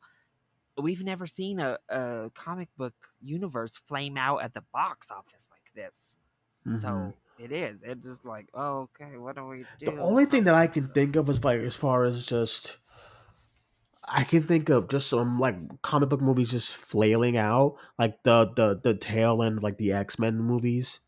[0.77, 5.71] we've never seen a, a comic book universe flame out at the box office like
[5.73, 6.17] this.
[6.67, 6.81] Mhm.
[6.81, 7.83] So it is.
[7.83, 9.87] It's just like, oh, okay, what do we do?
[9.87, 12.77] The only thing that I can think of is like as far as just
[14.07, 18.51] I can think of just some like comic book movies just flailing out, like the
[18.55, 20.99] the the tail end of, like the X Men movies,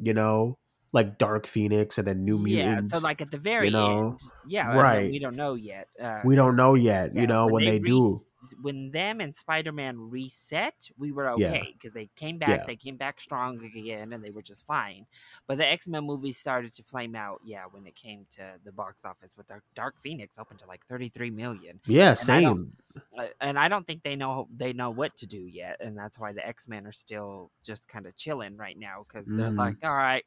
[0.00, 0.58] you know,
[0.92, 2.92] like Dark Phoenix and then New Mutants.
[2.92, 4.08] yeah, so like at the very you know?
[4.10, 5.10] end, yeah, Right.
[5.10, 5.88] we don't know yet.
[6.00, 8.20] Uh, we don't know yet, yeah, you know, when they, do.
[8.60, 12.64] When them and Spider-Man reset, we were okay because they came back, Yeah.
[12.66, 15.06] they came back strong again, and they were just fine.
[15.46, 19.04] But the X-Men movies started to flame out, yeah, when it came to the box
[19.04, 21.80] office with Dark, Dark Phoenix open to like 33 million.
[21.86, 22.72] Yeah, And same.
[23.18, 26.18] uh, and I don't think they know they know what to do yet, and that's
[26.18, 29.56] why the X Men are still just kind of chilling right now because they're Mhm.
[29.58, 30.24] like, all right,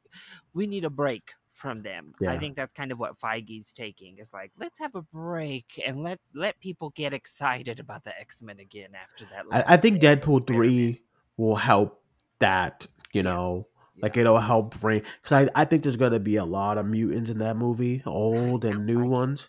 [0.54, 2.14] we need a break from them.
[2.26, 4.18] I think that's kind of what Feige's taking.
[4.18, 8.42] Is like, let's have a break and let let people get excited about the X
[8.42, 9.44] Men again after that.
[9.50, 10.46] I, I think Deadpool experiment.
[10.46, 11.02] three
[11.36, 12.02] will help
[12.40, 13.24] that, you Yes.
[13.24, 13.64] know.
[14.02, 14.22] Like Yeah.
[14.22, 17.38] it'll help bring because I, I think there's gonna be a lot of mutants in
[17.38, 19.08] that movie, old and new like it.
[19.08, 19.48] ones.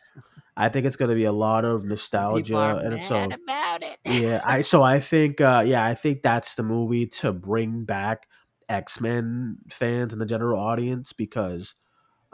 [0.56, 3.98] I think it's gonna be a lot of nostalgia, and so about it.
[4.06, 8.28] yeah, I so I think uh, yeah, I think that's the movie to bring back
[8.70, 11.74] X Men fans and the general audience because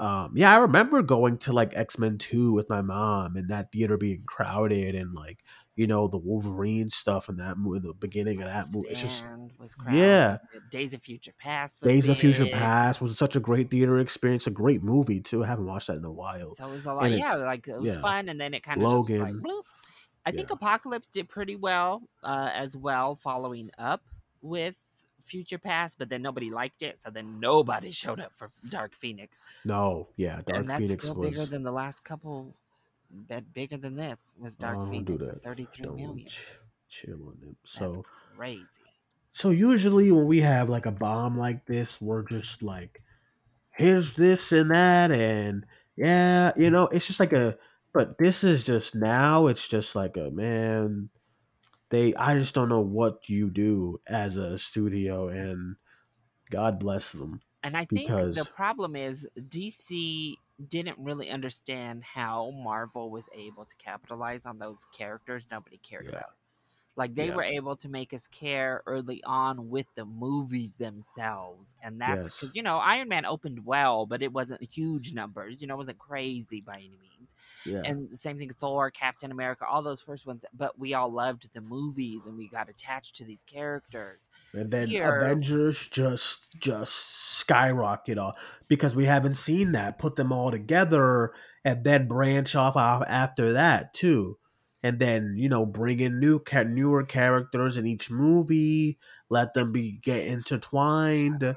[0.01, 3.71] um, yeah, I remember going to like X Men Two with my mom and that
[3.71, 5.43] theater being crowded and like
[5.75, 8.89] you know the Wolverine stuff and that movie, the beginning of that movie.
[8.89, 9.23] It's just
[9.59, 10.39] was yeah,
[10.71, 11.81] Days of Future Past.
[11.81, 12.47] Was Days of Future.
[12.47, 15.43] Past was such a great theater experience, a great movie too.
[15.43, 16.51] I haven't watched that in a while.
[16.53, 17.05] So it was a lot.
[17.05, 18.01] And Yeah, like it was yeah.
[18.01, 19.43] fun, and then it kind of just was like Logan.
[19.43, 19.63] bloop.
[20.25, 20.55] I think Yeah.
[20.55, 24.01] Apocalypse did pretty well uh, as well, following up
[24.41, 24.75] with
[25.23, 29.39] Future Past, but then nobody liked it, so then nobody showed up for Dark Phoenix,
[29.65, 32.55] No, yeah, Dark and that's Phoenix still was bigger than the last couple.
[33.09, 36.27] Bet bigger than this was Dark Oh, Phoenix, at thirty-three Don't million.
[36.27, 36.39] ch-
[36.89, 37.55] chill on them.
[37.77, 38.05] That's So
[38.35, 38.67] crazy.
[39.33, 43.01] so usually when we have like a bomb like this, we're just like,
[43.71, 45.65] here's this and that, and
[45.97, 46.71] yeah, you mm.
[46.71, 47.57] know, it's just like a.
[47.93, 49.47] But this is just now.
[49.47, 51.09] It's just like a man.
[51.91, 55.75] They, I just don't know what you do as a studio, and
[56.51, 57.41] God bless them.
[57.63, 63.75] And I think the problem is DC didn't really understand how Marvel was able to
[63.77, 66.09] capitalize on those characters nobody cared Yeah.
[66.09, 66.35] about.
[66.95, 67.31] Like they Yeah.
[67.31, 72.31] were able to make us care early on with the movies themselves, and that's Yes.
[72.31, 75.61] because you know Iron Man opened well, but it wasn't huge numbers.
[75.61, 77.20] You know, it wasn't crazy by any means.
[77.65, 80.43] Yeah, And the same thing, Thor, Captain America, all those first ones.
[80.53, 84.29] But we all loved the movies, and we got attached to these characters.
[84.53, 89.99] and then here- Avengers just just skyrocket off because we haven't seen that.
[89.99, 94.37] Put them all together and then branch off after that too,
[94.81, 98.97] and then you know bring in new newer characters in each movie.
[99.29, 101.55] Let them be get intertwined.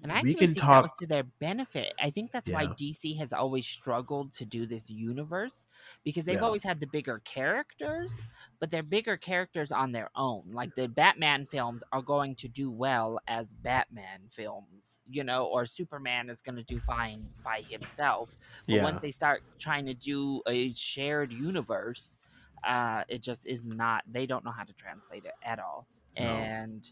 [0.00, 1.94] And I we actually can think that was to their benefit.
[2.00, 5.66] I think that's why DC has always struggled to do this universe
[6.02, 6.42] because they've Yeah.
[6.42, 8.26] always had the bigger characters,
[8.58, 10.50] but they're bigger characters on their own.
[10.50, 15.66] Like the Batman films are going to do well as Batman films, you know, or
[15.66, 18.34] Superman is going to do fine by himself.
[18.68, 22.18] But Yeah, once they start trying to do a shared universe,
[22.64, 24.02] uh, it just is not.
[24.06, 25.86] They don't know how to translate it at all,
[26.18, 26.54] No.
[26.56, 26.84] and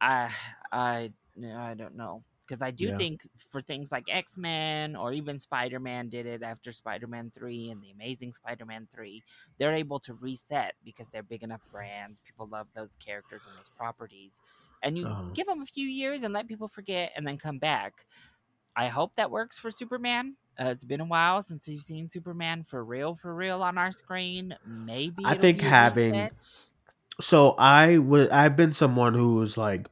[0.00, 0.32] I,
[0.72, 1.12] I,
[1.44, 2.98] I don't know because I do Yeah.
[2.98, 7.30] think for things like X Men or even Spider Man did it after Spider Man
[7.30, 9.24] three and the Amazing Spider Man three,
[9.58, 12.20] they're able to reset because they're big enough brands.
[12.20, 14.40] People love those characters and those properties,
[14.82, 15.32] and you Uh-huh.
[15.32, 18.06] give them a few years and let people forget and then come back.
[18.76, 20.36] I hope that works for Superman.
[20.60, 23.92] Uh, it's been a while since we've seen Superman for real, for real on our
[23.92, 24.56] screen.
[24.64, 26.30] Maybe I think having-
[27.20, 29.88] so I would I've been someone who was like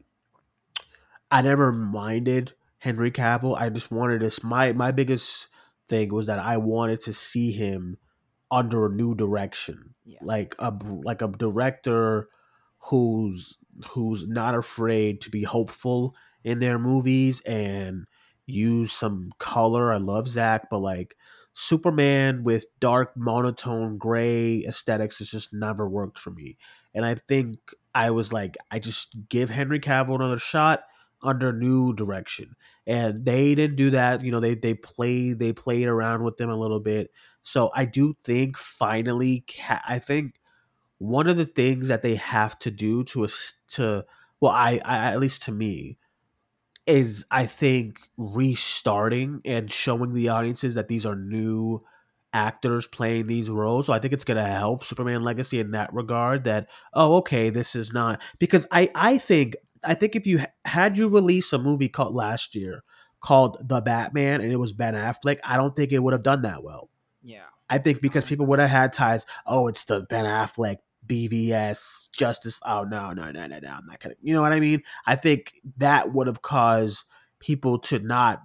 [1.30, 3.58] I never minded Henry Cavill.
[3.58, 5.48] I just wanted this my my biggest
[5.88, 7.98] thing was that I wanted to see him
[8.50, 9.94] under a new direction.
[10.04, 10.18] Yeah.
[10.22, 10.72] Like a
[11.04, 12.28] like a director
[12.84, 13.56] who's
[13.90, 18.06] who's not afraid to be hopeful in their movies and
[18.46, 19.92] use some color.
[19.92, 21.16] I love Zach, but like
[21.54, 26.56] Superman with dark monotone gray aesthetics has just never worked for me.
[26.94, 27.58] And I think
[27.94, 30.84] I was like, I just give Henry Cavill another shot
[31.22, 32.56] under new direction.
[32.86, 34.24] And they didn't do that.
[34.24, 37.10] You know, they they played they played around with them a little bit.
[37.42, 39.44] So I do think finally,
[39.86, 40.34] I think
[40.98, 43.28] one of the things that they have to do to
[43.68, 44.04] to
[44.40, 45.98] well, I, I at least to me
[46.86, 51.82] is I think restarting and showing the audiences that these are new
[52.32, 53.86] actors playing these roles.
[53.86, 56.44] So I think it's going to help Superman Legacy in that regard.
[56.44, 60.96] That oh, okay, this is not because I I think I think if you had
[60.96, 62.82] you release a movie called last year
[63.20, 66.42] called The Batman and it was Ben Affleck, I don't think it would have done
[66.42, 66.90] that well.
[67.22, 67.44] Yeah.
[67.68, 69.24] I think because people would have had ties.
[69.46, 72.60] Oh, it's the Ben Affleck BVS Justice.
[72.64, 73.68] Oh no, no, no, no, no.
[73.68, 74.16] I'm not gonna.
[74.20, 74.82] You know what I mean?
[75.06, 77.04] I think that would have caused
[77.38, 78.42] people to not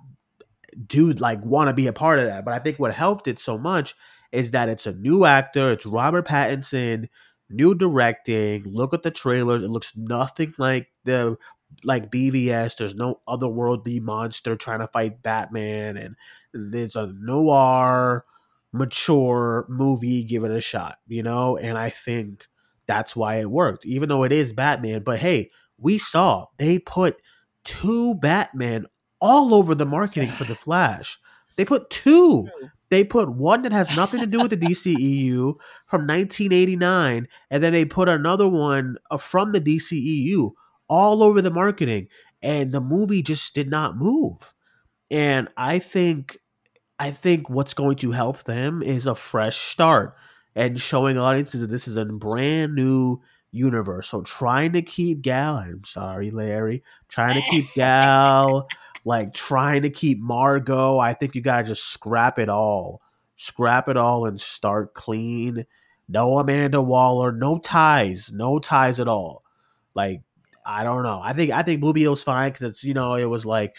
[0.88, 2.46] do like want to be a part of that.
[2.46, 3.96] But I think what helped it so much
[4.32, 5.72] is that it's a new actor.
[5.72, 7.10] It's Robert Pattinson,
[7.50, 8.64] new directing.
[8.64, 9.64] Look at the trailers.
[9.64, 11.38] It looks nothing like the
[11.84, 12.78] like BVS.
[12.78, 16.16] There's no otherworldly monster trying to fight Batman, and
[16.54, 18.26] there's a noir,
[18.72, 20.24] mature movie.
[20.24, 21.58] Give it a shot, you know.
[21.58, 22.48] And I think
[22.88, 25.04] that's why it worked, even though it is Batman.
[25.04, 27.18] But hey, we saw they put
[27.64, 28.86] two Batman
[29.20, 31.18] all over the marketing for the Flash.
[31.56, 32.50] They put two.
[32.90, 35.56] They put one that has nothing to do with the DCEU
[35.88, 40.52] from 1989, and then they put another one uh, from the DCEU
[40.88, 42.08] all over the marketing,
[42.42, 44.54] and the movie just did not move.
[45.10, 46.38] And I think,
[47.00, 50.16] I think what's going to help them is a fresh start
[50.56, 53.22] and showing audiences that this is a brand new
[53.52, 54.10] universe.
[54.10, 58.68] So trying to keep Gal, I'm sorry, Larry, trying to keep Gal,
[59.06, 60.98] like trying to keep Margot.
[60.98, 63.02] I think you gotta just scrap it all,
[63.38, 65.66] scrap it all, and start clean.
[66.10, 69.44] No Amanda Waller, no ties, no ties at all.
[69.94, 70.22] Like
[70.66, 71.22] I don't know.
[71.24, 73.76] I think I think Blue Beetle's fine because it's you know it was like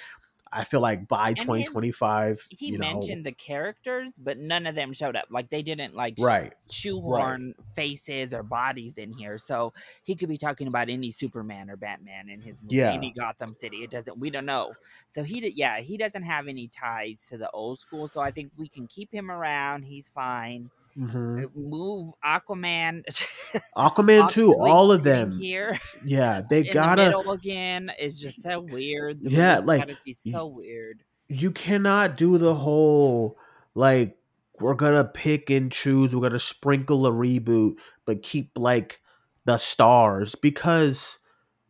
[0.52, 4.12] I feel like by And his- twenty twenty five, He you know, mentioned the characters,
[4.16, 5.26] but none of them showed up.
[5.30, 9.38] Like they didn't like right, shoehorn faces or bodies in here.
[9.38, 9.72] So
[10.04, 12.92] he could be talking about any Superman or Batman in his movie, Yeah.
[12.92, 13.78] any Gotham City.
[13.84, 14.18] It doesn't.
[14.18, 14.74] We don't know.
[15.08, 15.54] So he did.
[15.54, 18.06] Yeah, he doesn't have any ties to the old school.
[18.08, 19.82] So I think we can keep him around.
[19.82, 20.70] He's fine.
[20.96, 23.02] Hmm Uh, Move Aquaman.
[23.76, 24.54] Aquaman too.
[24.58, 27.10] All of them, here yeah, they gotta.
[27.10, 29.22] the again is just so weird.
[29.22, 31.02] The Yeah, like, gotta be so weird.
[31.28, 33.36] you cannot do the whole
[33.74, 34.16] like
[34.60, 37.74] we're gonna pick and choose we're gonna sprinkle a reboot
[38.06, 39.00] but keep like
[39.44, 41.18] the stars because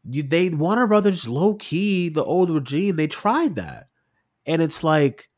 [0.09, 3.89] you they warner brothers low key the old regime they tried that
[4.47, 5.29] and it's like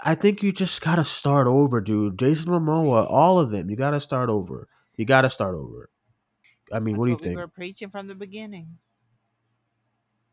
[0.00, 4.00] i think you just gotta start over dude jason momoa all of them you gotta
[4.00, 5.90] start over you gotta start over
[6.72, 8.78] i mean That's what do you think We were preaching from the beginning.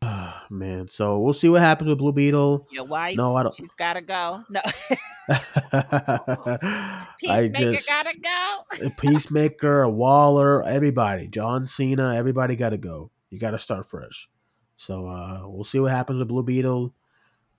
[0.50, 3.68] man so we'll see what happens with blue beetle Your wife, No, I don't- she's
[3.76, 4.42] gotta go.
[4.48, 4.60] No,
[5.28, 8.90] I Peacemaker just gotta go.
[8.98, 13.10] Peacemaker, Waller, everybody, John Cena, everybody got to go.
[13.30, 14.28] You got to start fresh.
[14.76, 16.94] So uh, we'll see what happens with Blue Beetle.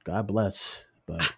[0.06, 0.86] God bless.
[1.06, 1.30] But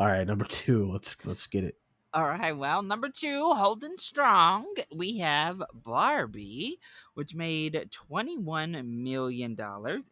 [0.00, 1.76] all right, number two, let's let's get it.
[2.12, 6.80] All right, well, number two, holding strong, we have Barbie,
[7.14, 9.56] which made $21 million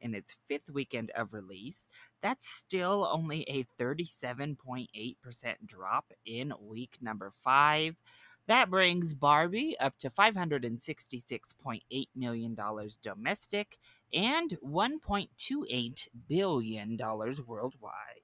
[0.01, 1.89] in its fifth weekend of release.
[2.23, 7.97] That's still only a 37.8% drop in week number five.
[8.47, 12.57] That brings Barbie up to $566.8 million
[13.03, 13.79] domestic
[14.13, 16.99] and $1.28 billion
[17.47, 18.18] worldwide.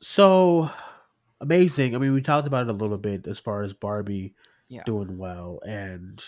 [0.00, 0.70] So
[1.40, 1.94] amazing.
[1.94, 4.34] I mean, we talked about it a little bit as far as Barbie
[4.68, 4.82] Yeah.
[4.84, 6.22] doing well, and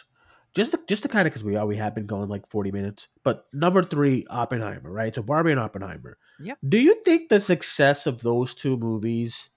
[0.54, 2.70] just to, just to kind of because we are we have been going like forty
[2.70, 3.08] minutes.
[3.24, 5.14] But number three, Oppenheimer, right?
[5.14, 6.18] So Barbie and Oppenheimer.
[6.40, 6.58] Yep.
[6.68, 9.50] Do you think the success of those two movies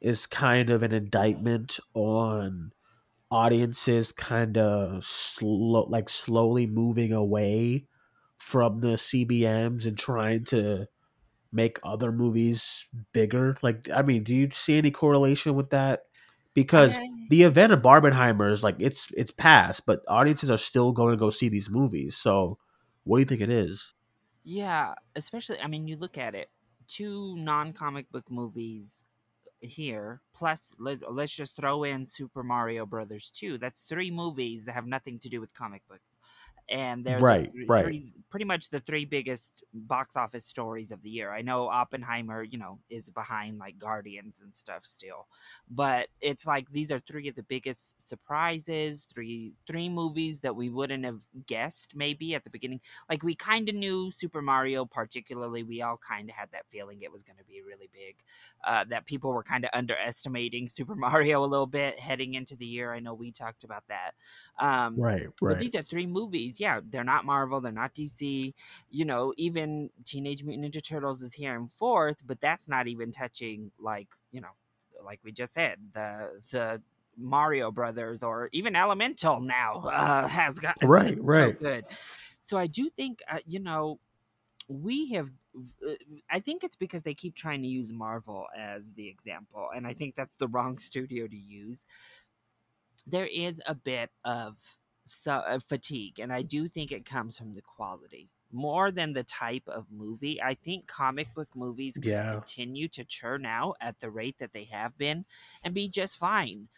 [0.00, 2.72] is kind of an indictment on
[3.30, 7.86] audiences kind of slow like slowly moving away
[8.38, 10.86] from the CBMs and trying to
[11.52, 16.02] make other movies bigger like i mean do you see any correlation with that
[16.54, 20.92] because I- the event of barbenheimer is like it's it's past but audiences are still
[20.92, 22.58] going to go see these movies so
[23.04, 23.94] what do you think it is
[24.44, 26.50] Yeah, especially I mean, you look at it,
[26.86, 29.04] two non-comic book movies
[29.60, 33.58] here, plus let, let's just throw in Super Mario Brothers 2.
[33.58, 36.15] That's three movies that have nothing to do with comic books.
[36.68, 37.84] And they're the Right, three- right.
[37.84, 41.30] three- pretty much the three biggest box office stories of the year.
[41.32, 45.28] I know Oppenheimer, you know, is behind like Guardians and stuff still,
[45.70, 49.04] but it's like these are three of the biggest surprises.
[49.04, 53.68] Three three movies that we wouldn't have guessed maybe at the beginning like we kind
[53.68, 55.62] of knew Super Mario, particularly.
[55.62, 58.16] We all kind of had that feeling it was going to be really big.
[58.64, 62.66] Uh, that people were kind of underestimating Super Mario a little bit heading into the
[62.66, 62.92] year.
[62.92, 64.12] I know we talked about that.
[64.58, 66.55] Um, right But right these are three movies.
[66.60, 67.60] Yeah, they're not Marvel.
[67.60, 68.54] They're not DC.
[68.90, 73.12] You know, even Teenage Mutant Ninja Turtles is here in fourth, but that's not even
[73.12, 74.54] touching like you know,
[75.04, 76.82] like we just said the the
[77.16, 81.58] Mario Brothers or even Elemental now uh, has gotten Right, so right.
[81.58, 81.84] good.
[82.42, 83.98] So I do think uh, you know
[84.68, 85.30] we have.
[85.86, 85.92] uh,
[86.30, 89.94] I think it's because they keep trying to use Marvel as the example, and I
[89.94, 91.84] think that's the wrong studio to use.
[93.06, 94.56] There is a bit of
[95.06, 99.24] so, uh, fatigue, and I do think it comes from the quality more than the
[99.24, 100.40] type of movie.
[100.42, 102.32] I think comic book movies can Yeah.
[102.32, 105.24] continue to churn out at the rate that they have been
[105.62, 106.68] and be just fine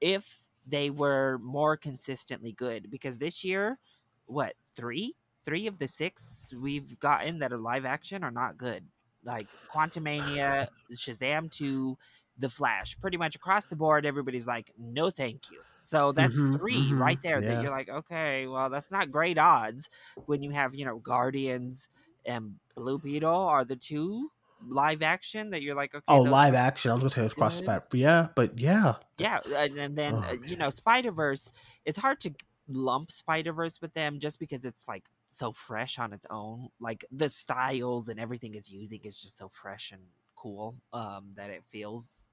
[0.00, 2.90] if they were more consistently good.
[2.90, 3.78] Because this year,
[4.26, 8.84] what three, three of the six we've gotten that are live action are not good.
[9.24, 11.98] Like Quantumania, Shazam two,
[12.38, 15.60] The Flash, pretty much across the board, everybody's like, no, thank you.
[15.88, 17.42] So that's Mhm, 3 mhm, right there yeah.
[17.42, 19.88] that you're like, okay, well, that's not great odds
[20.26, 21.88] when you have you know Guardians
[22.26, 24.30] and Blue Beetle are the two
[24.60, 27.60] live action that you're like, okay, oh live action i was gonna say it's cross
[27.60, 31.50] the yeah but yeah yeah, and, and then Oh, uh, you know Spider Verse.
[31.84, 32.34] It's hard to
[32.68, 36.68] lump Spider Verse with them just because it's like so fresh on its own.
[36.80, 41.50] Like the styles and everything it's using is just so fresh and cool um, that
[41.50, 42.26] it feels.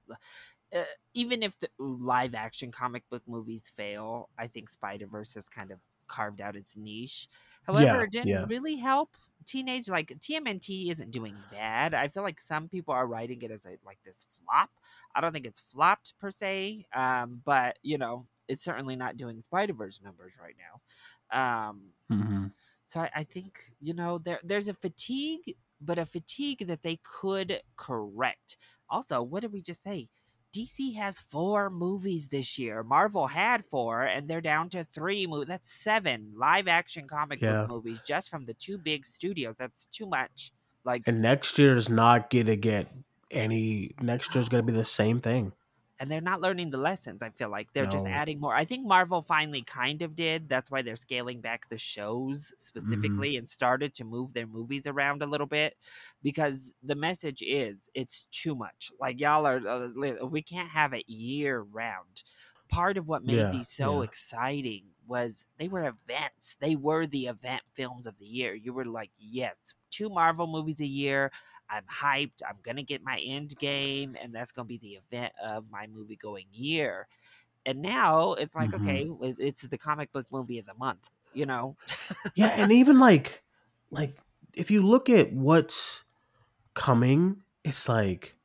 [0.74, 5.48] Uh, even if the live action comic book movies fail, I think Spider Verse has
[5.48, 7.28] kind of carved out its niche.
[7.64, 8.46] However, Yeah, it didn't yeah.
[8.46, 11.94] really help teenage like TMNT isn't doing bad.
[11.94, 14.70] I feel like some people are writing it as a like this flop.
[15.14, 19.40] I don't think it's flopped per se, um, but you know, it's certainly not doing
[19.42, 20.80] Spider Verse numbers right now.
[21.68, 22.46] Um, hmm
[22.86, 27.00] so I, I think you know there there's a fatigue, but a fatigue that they
[27.02, 28.56] could correct.
[28.88, 30.08] Also, what did we just say?
[30.56, 32.82] DC has four movies this year.
[32.82, 35.26] Marvel had four, and they're down to three.
[35.26, 39.54] Mo- that's seven live action comic book movies just from the two big studios.
[39.58, 40.52] That's too much.
[40.84, 42.88] Like, And next year is not gonna get
[43.30, 43.94] any.
[44.00, 45.52] Next year's gonna be the same thing.
[45.98, 47.22] And they're not learning the lessons.
[47.22, 48.54] I feel like they're just adding more.
[48.54, 50.48] I think Marvel finally kind of did.
[50.48, 55.22] That's why they're scaling back the shows specifically and started to move their movies around
[55.22, 55.76] a little bit
[56.22, 58.90] because the message is it's too much.
[59.00, 62.22] Like y'all are, uh, we can't have it year round.
[62.68, 64.02] Part of what made Yeah, these so yeah.
[64.02, 66.56] exciting was they were events.
[66.58, 68.54] They were the event films of the year.
[68.54, 69.56] You were like, yes,
[69.90, 71.30] two Marvel movies a year.
[71.70, 72.42] I'm hyped.
[72.48, 76.16] I'm gonna get my end game, and that's gonna be the event of my movie
[76.16, 77.08] going year.
[77.66, 78.74] And now it's like, Mhm.
[78.74, 79.08] okay,
[79.38, 81.10] it's the comic book movie of the month.
[81.32, 81.76] You know,
[82.34, 83.42] Yeah, and even like,
[83.90, 84.10] like
[84.54, 86.04] if you look at what's
[86.74, 88.36] coming, it's like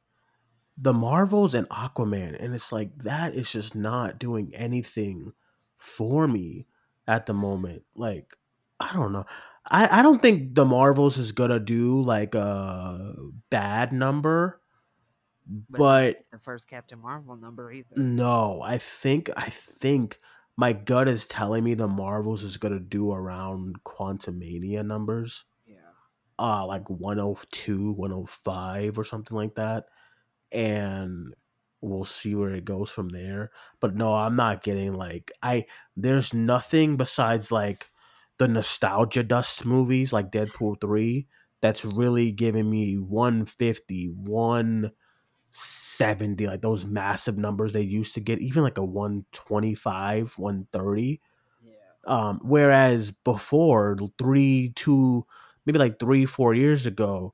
[0.78, 5.34] the Marvels and Aquaman, and it's like that is just not doing anything
[5.80, 6.68] for me
[7.08, 7.86] at the moment.
[7.96, 8.38] Like,
[8.80, 9.26] I don't know.
[9.70, 13.14] I, I don't think the Marvels is gonna do like a
[13.50, 14.62] bad number,
[15.46, 17.96] but, but the first Captain Marvel number either.
[17.96, 20.20] no, I think I think
[20.58, 25.46] my gut is telling me the Marvels is gonna do around Quantumania numbers.
[25.66, 25.76] Yeah,
[26.40, 29.86] uh like 102 105 or something like that
[30.52, 31.34] and
[31.82, 36.34] we'll see where it goes from there but no i'm not getting like i there's
[36.34, 37.90] nothing besides like
[38.42, 41.28] the nostalgia dust movies like deadpool 3
[41.62, 44.98] that's really giving me 150 170
[46.48, 51.22] like those massive numbers they used to get even like a 125 130
[51.62, 51.72] yeah.
[52.08, 55.26] um, whereas before three, two,
[55.66, 57.34] maybe like three, four years ago,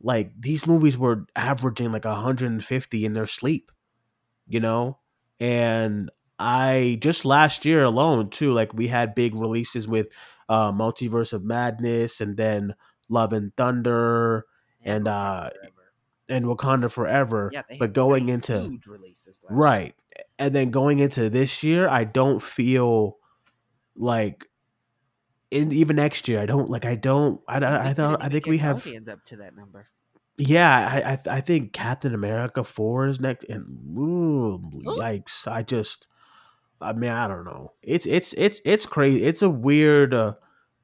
[0.00, 3.72] like these movies were averaging like 150 in their sleep,
[4.46, 4.98] you know?
[5.40, 10.08] And I just last year alone too, like we had big releases with
[10.48, 12.74] uh Multiverse of Madness and then
[13.08, 14.46] Love and Thunder
[14.84, 15.92] and Wakanda uh Forever.
[16.28, 17.50] and Wakanda Forever.
[17.52, 19.58] yeah, but going into huge releases, last year.
[19.58, 19.94] Right.
[20.38, 23.18] And then going into this year, I don't feel
[23.94, 24.46] like
[25.50, 28.58] in even next year, I don't like I don't I I, thought I think we
[28.58, 29.88] have up to that number.
[30.38, 33.64] yeah, I I, I think Captain America 4 is next and
[33.98, 35.46] ooh, yikes.
[35.46, 36.08] I just
[36.80, 37.72] I mean, I don't know.
[37.82, 39.24] It's it's it's it's crazy.
[39.24, 40.34] It's a weird uh,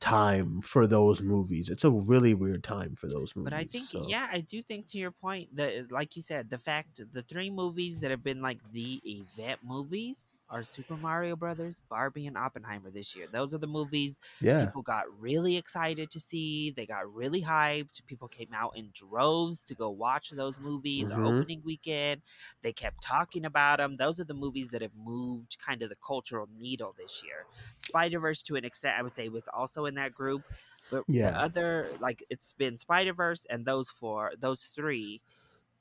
[0.01, 1.69] time for those movies.
[1.71, 3.51] It's a really weird time for those movies.
[3.51, 4.07] But I think, so.
[4.09, 7.51] yeah, I do think to your point that, like you said, the fact the three
[7.51, 12.91] movies that have been like the event movies are Super Mario Brothers, Barbie, and Oppenheimer
[12.93, 13.27] this year.
[13.33, 14.73] Those are the movies Yeah.
[14.73, 16.71] people got really excited to see.
[16.71, 18.05] They got really hyped.
[18.07, 21.23] People came out in droves to go watch those movies Mhm.
[21.25, 22.23] opening weekend.
[22.63, 23.97] They kept talking about them.
[23.97, 27.47] Those are the movies that have moved kind of the cultural needle this year.
[27.79, 30.45] Spider Verse, to an extent, I would say, was also in that group.
[30.91, 31.31] But Yeah.
[31.31, 35.23] the other, like, it's been Spider Verse and those four, those three.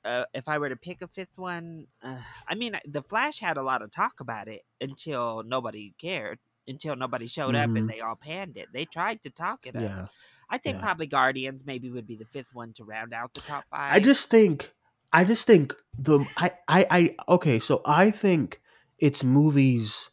[0.04, 2.16] Uh, if I were to pick a fifth one, uh,
[2.48, 6.96] I mean, the Flash had a lot of talk about it until nobody cared, until
[6.96, 7.78] nobody showed up Mhm.
[7.78, 8.68] and they all panned it.
[8.72, 10.10] They tried to talk it up.
[10.50, 10.80] I'd say yeah.
[10.80, 13.94] probably Guardians maybe would be the fifth one to round out the top five.
[13.94, 14.72] I just think
[15.12, 18.60] I just think the I I I okay, so I think
[18.98, 20.10] it's movies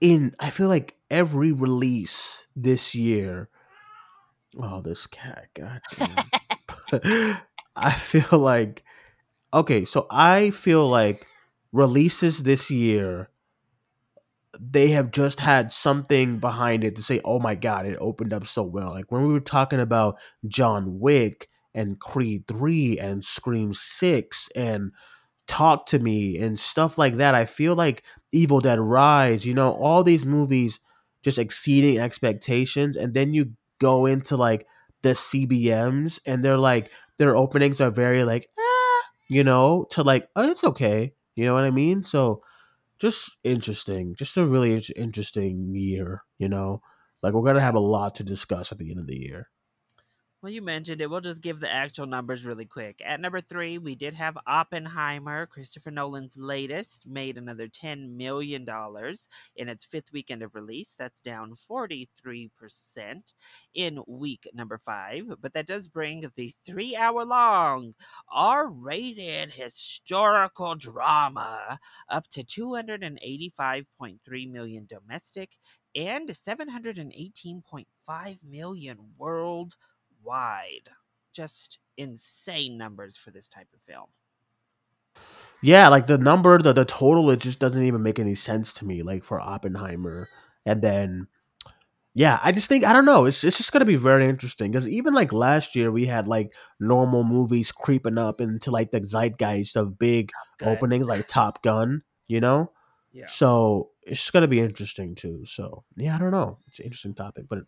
[0.00, 3.48] in I feel like every release this year.
[4.60, 6.30] Oh, this cat, goddamn.
[7.76, 8.82] I feel like
[9.52, 11.26] okay, so I feel like
[11.72, 13.30] releases this year
[14.60, 18.46] they have just had something behind it to say, "Oh my god, it opened up
[18.46, 23.74] so well." Like when we were talking about John Wick and Creed 3 and Scream
[23.74, 24.92] 6 and
[25.46, 29.72] Talk to Me and stuff like that, I feel like Evil Dead Rise, you know,
[29.72, 30.80] all these movies
[31.22, 34.66] just exceeding expectations and then you go into like
[35.02, 38.67] the CBMs and they're like their openings are very like ah,
[39.28, 42.02] you know, to like, "Oh, it's okay." You know what I mean?
[42.04, 42.42] So
[43.00, 46.22] just interesting, just a really interesting year.
[46.38, 46.82] You know,
[47.22, 49.50] like we're gonna have a lot to discuss at the end of the year.
[50.40, 51.10] Well, you mentioned it.
[51.10, 53.02] We'll just give the actual numbers really quick.
[53.04, 58.64] At number three, we did have Oppenheimer, Christopher Nolan's latest, made another $10 million
[59.56, 60.94] in its fifth weekend of release.
[60.96, 62.50] That's down 43%
[63.74, 65.24] in week number five.
[65.40, 67.94] But that does bring the three hour long
[68.30, 75.56] R rated historical drama up to 285.3 million domestic
[75.96, 79.74] and 718.5 million world
[80.28, 80.90] wide.
[81.32, 84.06] Just insane numbers for this type of film.
[85.62, 88.84] Yeah, like the number, the the total, it just doesn't even make any sense to
[88.84, 89.02] me.
[89.02, 90.28] Like for Oppenheimer,
[90.64, 91.26] and then
[92.14, 93.24] yeah, I just think I don't know.
[93.24, 96.52] It's it's just gonna be very interesting because even like last year we had like
[96.80, 100.30] normal movies creeping up into like the zeitgeist of big
[100.62, 102.70] openings like Top Gun, you know.
[103.12, 103.26] Yeah.
[103.26, 105.44] So it's just gonna be interesting too.
[105.46, 106.58] So yeah, I don't know.
[106.68, 107.60] It's an interesting topic, but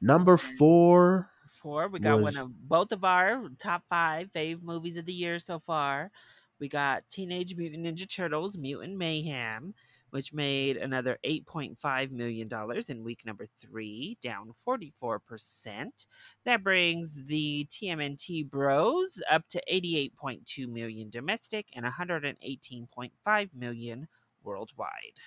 [0.00, 1.30] number four,
[1.64, 5.14] Four, we got was- one of both of our top five fave movies of the
[5.14, 6.12] year so far.
[6.60, 9.74] We got Teenage Mutant Ninja Turtles Mutant Mayhem,
[10.10, 12.50] which made another $8.5 million
[12.88, 16.06] in week number three, down 44%.
[16.44, 24.08] That brings the TMNT Bros up to 88.2 million domestic and 118.5 million
[24.42, 25.18] worldwide.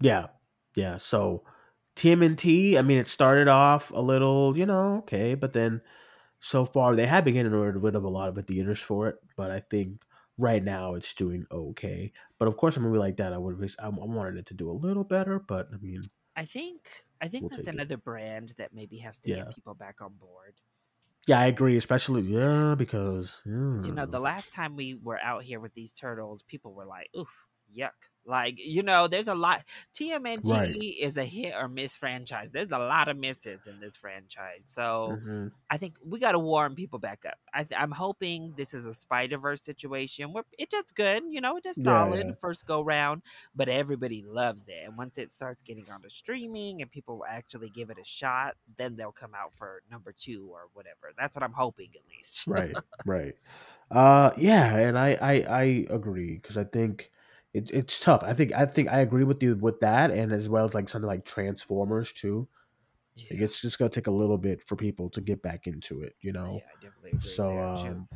[0.00, 0.28] Yeah,
[0.76, 0.96] yeah.
[0.98, 1.44] So
[1.96, 5.82] TMNT, I mean, it started off a little, you know, okay, but then
[6.40, 9.16] so far they have been getting rid of a lot of the theaters for it.
[9.36, 10.04] But I think
[10.38, 12.12] right now it's doing okay.
[12.38, 14.70] But of course, a movie like that, I would, I, I wanted it to do
[14.70, 15.38] a little better.
[15.40, 17.84] But I mean, I think I think We'll that's take it.
[17.84, 19.30] another brand that maybe has to Yeah.
[19.30, 20.60] get people back on board.
[21.26, 21.76] yeah, I agree.
[21.76, 23.42] Especially yeah, because
[23.76, 27.10] You know, the last time we were out here with these turtles, people were like,
[27.16, 29.64] "Oof, yuck!" Like, you know, there's a lot.
[29.92, 30.76] TMNT Right.
[31.00, 32.50] is a hit or miss franchise.
[32.52, 35.52] There's a lot of misses in this franchise, so mhm.
[35.70, 37.38] I think we got to warm people back up.
[37.52, 41.24] I th- I'm hoping this is a Spider Verse situation where it does good.
[41.28, 42.34] You know, it does Yeah, solid yeah.
[42.38, 43.22] first go round,
[43.54, 44.84] but everybody loves it.
[44.84, 48.56] And once it starts getting onto streaming and people will actually give it a shot,
[48.76, 51.12] then they'll come out for number two or whatever.
[51.16, 52.46] That's what I'm hoping, at least.
[52.46, 53.34] right, right.
[53.90, 57.10] Uh, yeah, and I, I, I agree because I think
[57.54, 58.22] it, it's tough.
[58.24, 60.88] I think, I think I agree with you with that, and as well as like
[60.88, 62.48] something like Transformers too.
[63.30, 66.16] Like, it's just gonna take a little bit for people to get back into it,
[66.20, 66.60] you know.
[66.60, 66.68] yeah.
[66.68, 68.08] I definitely agree So, um,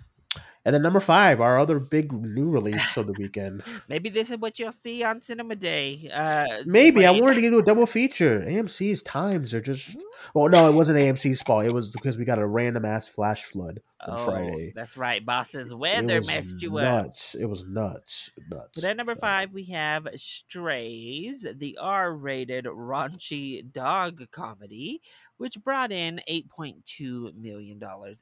[0.65, 3.63] and then number five, our other big new release of the weekend.
[3.89, 6.11] Maybe this is what you'll see on Cinema Day.
[6.13, 8.41] Uh, Maybe I wanted to get into a double feature.
[8.41, 9.97] AMC's times are just.
[10.35, 11.65] Well, no, it wasn't AMC's fault.
[11.65, 14.73] It was because we got a random ass flash flood on Oh, Friday.
[14.75, 15.25] that's right.
[15.25, 17.07] Boston's weather messed you up.
[17.07, 17.35] nuts.
[17.35, 18.31] It was nuts.
[18.51, 18.71] Nuts.
[18.75, 25.01] But at number five, we have Strays, the R rated raunchy dog comedy,
[25.37, 27.81] which brought in $8.2 million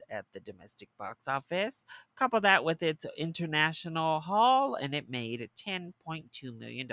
[0.09, 1.83] at the domestic box office.
[2.15, 6.89] Couple that with its international haul, and it made $10.2 million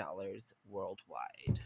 [0.69, 1.59] worldwide.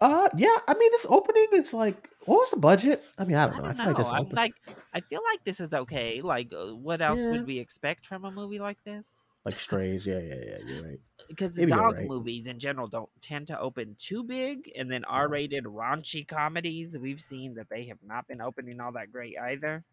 [0.00, 0.56] Uh, yeah.
[0.68, 3.02] I mean, this opening is like, what was the budget?
[3.18, 3.64] I mean, I I don't know.
[3.64, 4.54] I, don't feel like this like,
[4.92, 6.20] I feel like this is okay.
[6.22, 7.30] Like, uh, what else Yeah.
[7.32, 9.06] would we expect from a movie like this?
[9.44, 10.06] like strays.
[10.06, 10.58] Yeah, yeah, yeah.
[10.66, 10.98] You're right.
[11.28, 12.08] because the Maybe dog right.
[12.08, 17.20] movies in general don't tend to open too big and then r-rated raunchy comedies we've
[17.20, 19.84] seen that they have not been opening all that great either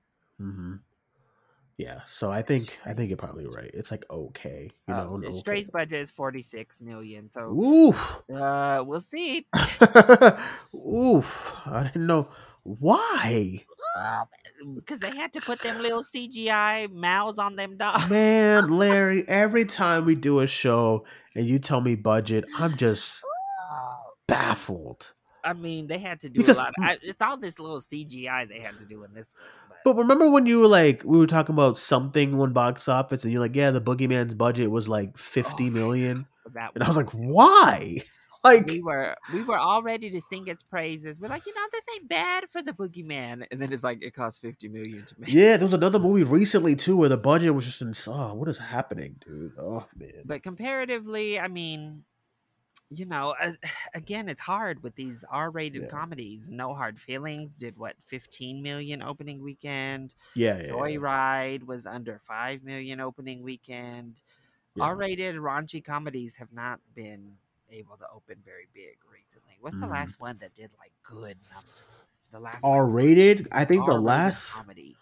[0.41, 0.75] Mm-hmm.
[1.81, 2.01] Yeah.
[2.05, 3.71] So I think I think you're probably right.
[3.73, 5.13] It's like okay, you know.
[5.13, 5.65] uh, an okay.
[5.73, 8.21] Budget is 46 million so Oof.
[8.31, 9.47] uh we'll see
[10.75, 11.53] Oof.
[11.65, 12.27] I didn't know
[12.63, 13.63] why.
[14.75, 19.65] because they had to put them little cgi mouths on them dogs Man, Larry, every
[19.65, 21.03] time we do a show
[21.35, 23.23] and you tell me budget, I'm just
[24.27, 25.13] baffled.
[25.43, 28.47] i mean they had to do Because- a lot I, it's all this little cgi
[28.47, 29.33] they had to do in this
[29.83, 33.31] but, remember when you were like, we were talking about something one box office, and
[33.31, 36.87] you're like, yeah, the Boogeyman's budget was like oh fifty Oh, million, that and I
[36.87, 38.01] was like, why?
[38.43, 41.19] Like, we were we were all ready to sing its praises.
[41.19, 43.45] We're like, you know, this ain't bad for the boogeyman.
[43.51, 45.31] And then it's like it cost fifty million to make.
[45.31, 47.93] yeah, there was another movie recently too where the budget was just in.
[48.07, 49.51] Oh, what is happening, dude?
[49.59, 50.23] Oh man.
[50.25, 52.03] But comparatively, I mean,
[52.91, 53.53] you know, uh,
[53.95, 55.89] again, it's hard with these R-rated Yeah.
[55.89, 56.51] comedies.
[56.51, 60.15] No Hard Feelings did what fifteen million opening weekend.
[60.35, 60.97] Yeah, yeah, yeah.
[61.65, 64.21] Was under five million opening weekend.
[64.79, 67.37] R-rated raunchy comedies have not been
[67.69, 69.57] able to open very big recently.
[69.59, 69.91] What's the Mhm.
[69.91, 72.07] last one that did like good numbers?
[72.31, 73.47] The last R like, rated.
[73.51, 74.51] I think the R-rated last.
[74.53, 74.95] comedy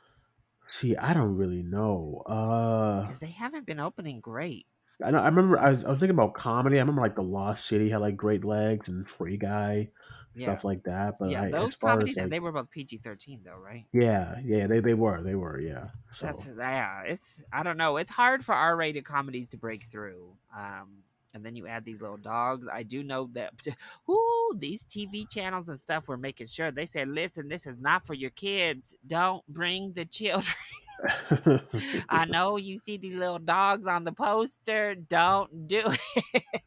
[0.67, 2.23] See, I don't really know.
[2.25, 4.67] Uh, because they haven't been opening great.
[5.03, 5.19] I know.
[5.19, 5.59] I remember.
[5.59, 6.77] I was, I was thinking about comedy.
[6.77, 9.89] I remember like the Lost City had like Great Legs and Free Guy.
[10.37, 11.15] stuff like that.
[11.19, 13.85] But yeah, I, those comedies as, like, they were both PG thirteen though, right?
[13.93, 15.87] yeah, yeah, they they were, they were, yeah.
[16.13, 17.03] So That's yeah.
[17.05, 17.97] It's I don't know.
[17.97, 20.33] It's hard for R rated comedies to break through.
[20.55, 22.67] Um, and then you add these little dogs.
[22.71, 23.53] I do know that.
[24.09, 28.05] Ooh, these TV channels and stuff were making sure they said, "Listen, this is not
[28.05, 28.95] for your kids.
[29.05, 30.55] Don't bring the children."
[32.09, 34.95] I know you see these little dogs on the poster.
[34.95, 35.81] Don't do
[36.33, 36.61] it.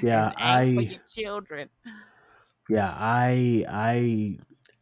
[0.00, 1.70] yeah, ain't for I your children.
[2.68, 4.38] yeah, I I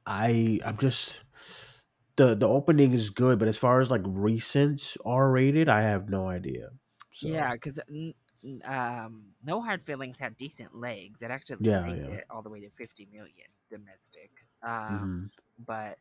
[0.07, 1.23] I I'm just
[2.17, 6.09] the the opening is good, but as far as like recent R rated, I have
[6.11, 6.71] no idea.
[7.13, 7.81] So Yeah, because
[8.65, 11.23] um, No Hard Feelings had decent legs.
[11.23, 12.17] It actually Yeah, made yeah.
[12.19, 14.31] it all the way to 50 million domestic.
[14.63, 15.31] Um, mhm.
[15.59, 15.99] But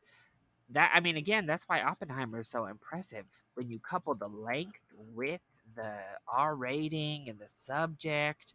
[0.69, 3.25] that, I mean, again, that's why Oppenheimer is so impressive.
[3.55, 4.79] When you couple the length
[5.13, 5.41] with
[5.75, 8.53] the R rating and the subject,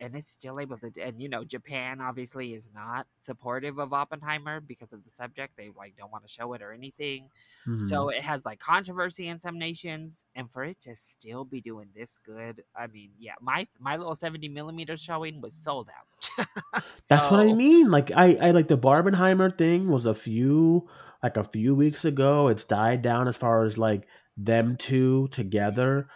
[0.00, 4.60] and it's still able to, and you know, Japan obviously is not supportive of Oppenheimer
[4.60, 5.56] because of the subject.
[5.56, 7.30] They like don't want to show it or anything.
[7.78, 8.10] So Mhm.
[8.10, 12.18] it has like controversy in some nations, and for it to still be doing this
[12.24, 16.50] good, I mean, yeah, my my little seventy millimeter showing was sold out.
[17.08, 17.90] That's what I mean.
[17.90, 20.88] Like I, I like the Barbenheimer thing was a few
[21.22, 22.48] like a few weeks ago.
[22.48, 24.06] It's died down as far as like
[24.36, 26.08] them two together,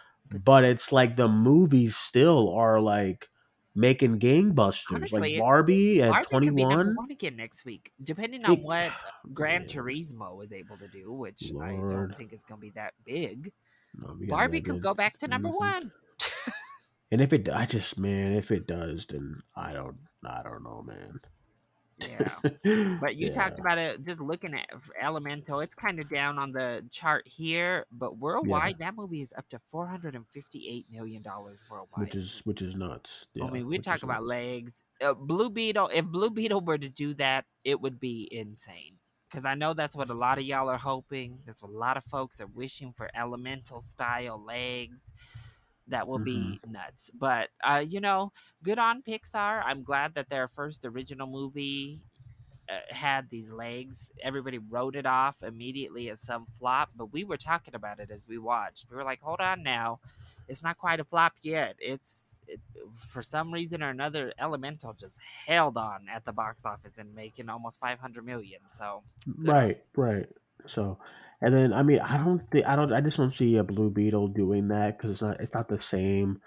[0.43, 3.29] but it's like the movies still are like
[3.75, 4.91] making gangbusters.
[4.91, 6.95] Like honestly, it, Barbie at Barbie twenty could be number one.
[6.95, 8.91] one again next week, depending on It, what
[9.33, 12.71] Gran man, Turismo is able to do, which I don't think is going to be
[12.71, 13.51] that big.
[13.97, 15.57] no, Barbie could go back to number Mhm.
[15.57, 15.91] one.
[17.11, 20.81] And if it, I just man, if it does, then I don't, I don't know,
[20.81, 21.19] man.
[21.97, 22.35] Yeah.
[22.99, 24.67] But you yeah, talked about it just looking at
[24.99, 25.59] Elemental.
[25.59, 29.47] It's kind of down on the chart here, but yeah, worldwide, that movie is up
[29.49, 33.27] to four hundred and fifty-eight million dollars worldwide, which is which is nuts.
[33.41, 34.27] I mean, we talk about nuts.
[34.27, 34.83] legs.
[35.01, 35.89] Uh, Blue Beetle.
[35.93, 38.97] If Blue Beetle were to do that, it would be insane.
[39.29, 41.39] Because I know that's what a lot of y'all are hoping.
[41.45, 43.09] That's what a lot of folks are wishing for.
[43.15, 45.01] Elemental style legs.
[45.87, 47.11] That will hmm be nuts.
[47.13, 48.31] But uh, you know,
[48.63, 49.61] good on Pixar.
[49.65, 52.01] I'm glad that their first original movie
[52.69, 54.09] uh, had these legs.
[54.21, 58.27] Everybody wrote it off immediately as some flop, but we were talking about it as
[58.27, 58.89] we watched.
[58.89, 59.99] We were like, "Hold on now,
[60.47, 61.75] it's not quite a flop yet.
[61.79, 62.61] It's it,
[62.95, 67.49] for some reason or another, Elemental just held on at the box office and making
[67.49, 68.61] almost 500 million.
[68.71, 69.03] So
[69.47, 69.55] on.
[69.55, 70.27] Right, right.
[70.67, 70.97] So,
[71.45, 72.93] and then I mean, I don't think I don't.
[72.93, 75.39] I just don't see a Blue Beetle doing that because it's not.
[75.41, 76.41] It's not the same.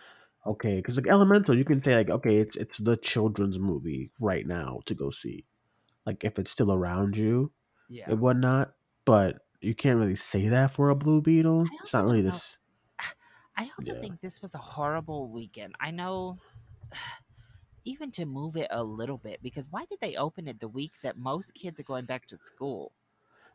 [0.47, 4.47] Okay, because like Elemental, you can say like, okay, it's it's the children's movie right
[4.47, 5.47] now to go see.
[6.07, 7.53] Like if it's still around you
[7.89, 8.07] Yeah.
[8.07, 8.75] and whatnot,
[9.07, 11.73] but you can't really say that for a Blue Beetle.
[11.83, 12.59] It's not really this.
[13.57, 14.01] I also Yeah.
[14.01, 15.75] think this was a horrible weekend.
[15.81, 16.39] I know.
[17.85, 20.93] Even to move it a little bit, because why did they open it the week
[21.03, 22.93] that most kids are going back to school?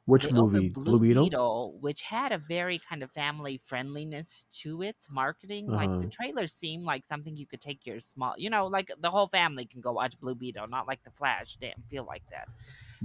[0.05, 0.69] Which movie?
[0.69, 1.31] Blue Blue Beetle.
[1.31, 5.67] Beetle, which had a very kind of family friendliness to its marketing.
[5.67, 6.11] Uh Like the huh.
[6.11, 9.65] trailers seem like something you could take your small, you know, like the whole family
[9.65, 11.57] can go watch Blue Beetle, not like the Flash.
[11.57, 12.49] Didn't feel like that.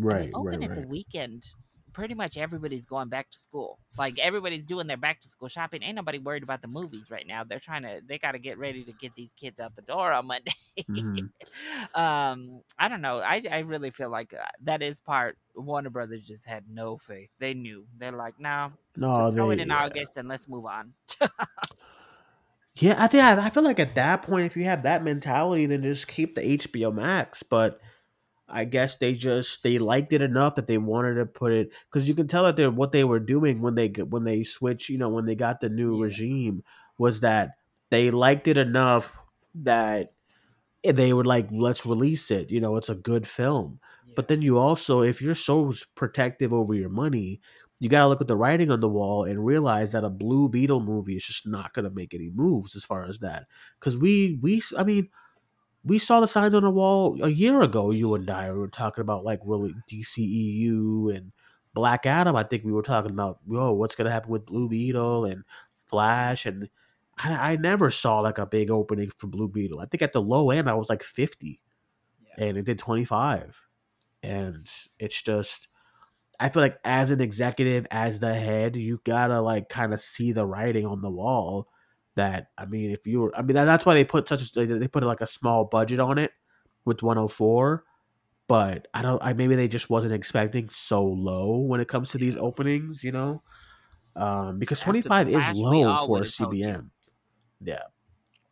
[0.08, 0.86] And they Right, right, open it the right.
[0.86, 1.54] weekend.
[1.92, 3.80] Pretty much everybody's going back to school.
[3.96, 5.82] Like everybody's doing their back to school shopping.
[5.82, 7.44] Ain't nobody worried about the movies right now.
[7.44, 8.00] They're trying to.
[8.06, 10.52] They got to get ready to get these kids out the door on Monday.
[10.88, 11.26] hmm
[11.94, 13.20] um, I don't know.
[13.20, 15.38] I I really feel like uh, that is part.
[15.54, 17.30] Warner Brothers just had no faith.
[17.38, 17.86] They knew.
[17.96, 19.84] They're like, no, No, throw it in yeah.
[19.84, 20.94] August and let's move on.
[22.76, 25.66] Yeah, I think I, I feel like at that point, if you have that mentality,
[25.66, 27.42] then just keep the HBO Max.
[27.42, 27.80] But
[28.48, 32.08] I guess they just they liked it enough that they wanted to put it because
[32.08, 34.98] you can tell that they what they were doing when they when they switch, you
[34.98, 36.02] know, when they got the new Yeah.
[36.02, 36.62] regime
[36.98, 37.56] was that
[37.90, 39.12] they liked it enough
[39.54, 40.14] that
[40.84, 42.50] they were like, let's release it.
[42.50, 43.80] You know, it's a good film.
[44.14, 47.40] But then you also, if you're so protective over your money,
[47.78, 50.48] you got to look at the writing on the wall and realize that a Blue
[50.48, 53.46] Beetle movie is just not going to make any moves as far as that.
[53.78, 55.08] Because we, we, I mean,
[55.88, 57.90] we saw the signs on the wall a year ago.
[57.90, 61.32] You and I we were talking about like really DCEU and
[61.74, 62.36] Black Adam.
[62.36, 65.44] I think we were talking about, whoa, what's going to happen with Blue Beetle and
[65.86, 66.68] Flash and.
[67.20, 69.80] I, I never saw like a big opening for Blue Beetle.
[69.80, 71.60] I think at the low end I was like fifty,
[72.24, 72.44] yeah.
[72.44, 73.68] and it did twenty five
[74.22, 74.68] and
[74.98, 75.68] it's just
[76.40, 80.32] i feel like as an executive as the head you gotta like kind of see
[80.32, 81.68] the writing on the wall
[82.18, 84.66] that i mean if you were i mean that, that's why they put such a
[84.66, 86.32] they put like a small budget on it
[86.84, 87.84] with 104
[88.48, 92.18] but i don't i maybe they just wasn't expecting so low when it comes to
[92.18, 93.42] these openings you know
[94.16, 96.66] um because 25 is low for a would have told you.
[96.66, 96.90] cbm
[97.60, 97.82] yeah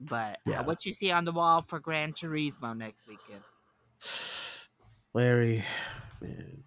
[0.00, 0.60] But Yeah.
[0.60, 3.42] uh, what you see on the wall for Gran Turismo next weekend?
[5.14, 5.64] Larry,
[6.20, 6.62] man,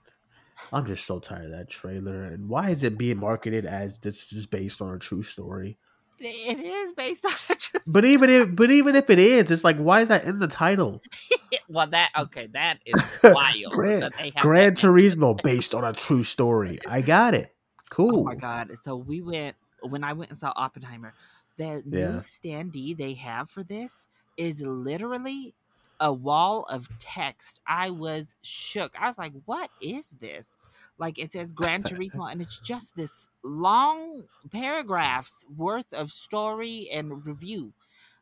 [0.72, 2.24] I'm just so tired of that trailer.
[2.24, 5.78] And why is it being marketed as this is based on a true story?
[6.22, 7.80] It is based on a true.
[7.88, 10.48] But even if, but even if it is, it's like, why is that in the
[10.48, 11.02] title?
[11.70, 13.72] well, that okay, that is wild.
[13.74, 16.80] Grand, that they have Gran that- Turismo based on a true story.
[16.88, 17.56] I got it.
[17.90, 18.20] Cool.
[18.20, 18.72] Oh my god!
[18.84, 21.14] So we went when I went and saw Oppenheimer.
[21.58, 24.08] The new standee they have for this
[24.38, 25.54] is literally
[26.00, 27.60] a wall of text.
[27.68, 28.94] I was shook.
[29.00, 30.46] I was like, "What is this?"
[31.00, 37.26] Like it says Gran Turismo, and it's just this long paragraphs worth of story and
[37.26, 37.74] review.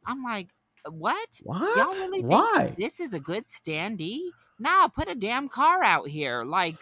[0.06, 0.50] I'm like,
[0.90, 1.42] "What?
[1.44, 1.78] What?
[1.78, 2.76] Y'all really Why?
[2.78, 4.30] this is a good standee?
[4.60, 6.44] Nah, put a damn car out here.
[6.44, 6.78] Like,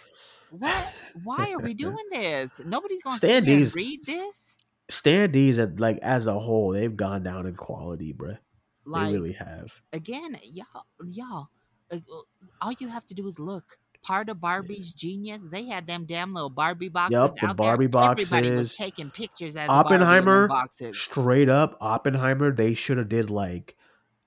[0.49, 0.93] what?
[1.23, 2.61] Why are we doing this?
[2.65, 4.55] Nobody's going to read this.
[4.91, 8.37] Standees, at, like as a whole, they've gone down in quality, bruh.
[8.85, 9.81] Like, they really have.
[9.93, 11.47] again, y'all, y'all,
[11.91, 12.21] uh, uh,
[12.61, 13.79] all you have to do is look.
[14.05, 17.87] Part of Barbie's genius, they had them damn little Barbie boxes Yup, the out Barbie
[17.87, 18.03] there.
[18.03, 20.99] Everybody was taking pictures as Oppenheimer, boxes.
[20.99, 23.75] Straight up, Oppenheimer, they should have did like.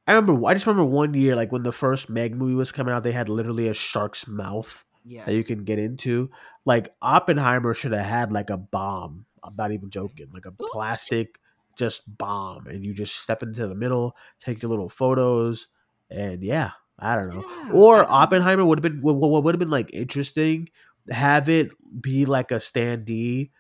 [0.07, 0.47] I remember.
[0.47, 3.13] I just remember one year, like when the first Meg movie was coming out, they
[3.13, 5.27] had literally a shark's mouth Yes.
[5.27, 6.31] that you can get into.
[6.65, 9.27] Like Oppenheimer should have had like a bomb.
[9.43, 10.29] I'm not even joking.
[10.33, 10.69] Like a Ooh.
[10.73, 11.39] plastic
[11.77, 15.69] just bomb, and you just step into the middle, take your little photos,
[16.11, 17.45] and yeah, I don't know.
[17.47, 18.17] Yeah, Or I don't know.
[18.17, 20.69] Oppenheimer would have been what, would have been like interesting.
[21.11, 21.71] Have it
[22.01, 23.51] be like a standee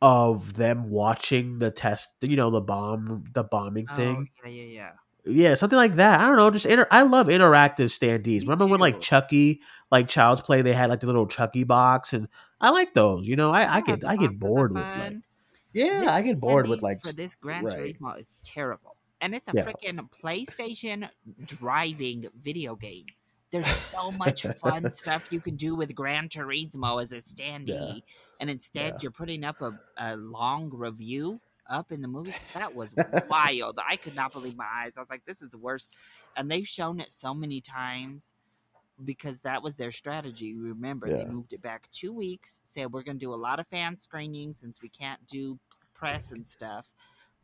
[0.00, 4.28] of them watching the test, you know, the bomb, the bombing oh, thing.
[4.44, 4.90] Oh, yeah, yeah, yeah.
[5.26, 6.20] Yeah, something like that.
[6.20, 6.50] I don't know.
[6.50, 8.26] Just inter- I love interactive standees.
[8.26, 9.00] Me Remember when like too.
[9.00, 12.28] Chucky, like Child's Play, they had like the little Chucky box, and
[12.60, 13.26] I like those.
[13.26, 15.16] You know, I, I get I get bored with like
[15.72, 17.78] yeah, I get bored with like for this Gran right.
[17.78, 18.93] Turismo is terrible,
[19.24, 19.64] and it's a Yeah.
[19.64, 21.08] freaking PlayStation
[21.46, 23.06] driving video game.
[23.50, 28.02] There's so much fun stuff you can do with Gran Turismo as a standee,
[28.38, 28.98] and instead Yeah.
[29.00, 32.34] you're putting up a, a long review up in the movie.
[32.52, 32.90] That was
[33.30, 33.80] wild.
[33.88, 34.92] I could not believe my eyes.
[34.98, 35.90] I was like, this is the worst,
[36.36, 38.34] and they've shown it so many times.
[39.04, 40.54] Because that was their strategy.
[40.54, 42.60] Remember, they moved it back two weeks.
[42.62, 45.58] Said we're going to do a lot of fan screenings since we can't do
[45.94, 46.86] press and stuff.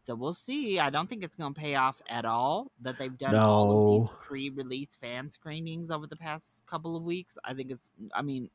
[0.03, 0.79] So we'll see.
[0.81, 4.09] I don't think it's going to pay off at all that they've done all of
[4.09, 7.37] these pre-release fan screenings over the past couple of weeks.
[7.45, 7.91] I think it's.
[8.15, 8.49] I mean,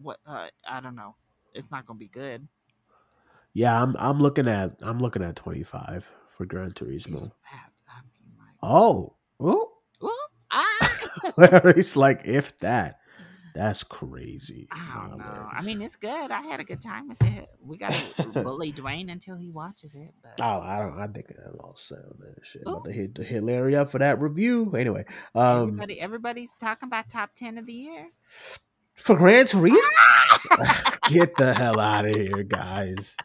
[0.00, 0.18] what?
[0.26, 1.16] Uh, I don't know.
[1.54, 2.46] It's not going to be good.
[3.52, 3.82] yeah.
[3.82, 7.30] I'm I'm looking at I'm looking at twenty five for Gran Is Turismo.
[7.88, 9.72] I mean, like, Oh, oh,
[10.02, 10.10] Ooh,
[10.50, 11.00] ah!
[11.36, 13.00] Larry's like if that.
[13.54, 14.66] That's crazy.
[14.70, 15.24] I don't know.
[15.24, 15.46] man.
[15.52, 16.30] I mean, it's good.
[16.30, 17.48] I had a good time with it.
[17.62, 20.14] We got to bully Duane until he watches it.
[20.22, 20.98] But Oh, I don't.
[20.98, 21.26] I think
[21.60, 22.62] all set on that shit.
[22.62, 24.74] About to hit to hit Larry up for that review.
[24.74, 28.08] Anyway, um, everybody, everybody's talking about top ten of the year.
[28.94, 33.16] for Gran Turismo, get the hell out of here, guys.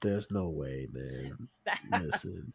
[0.00, 1.48] There's no way, man.
[1.92, 2.52] Listen.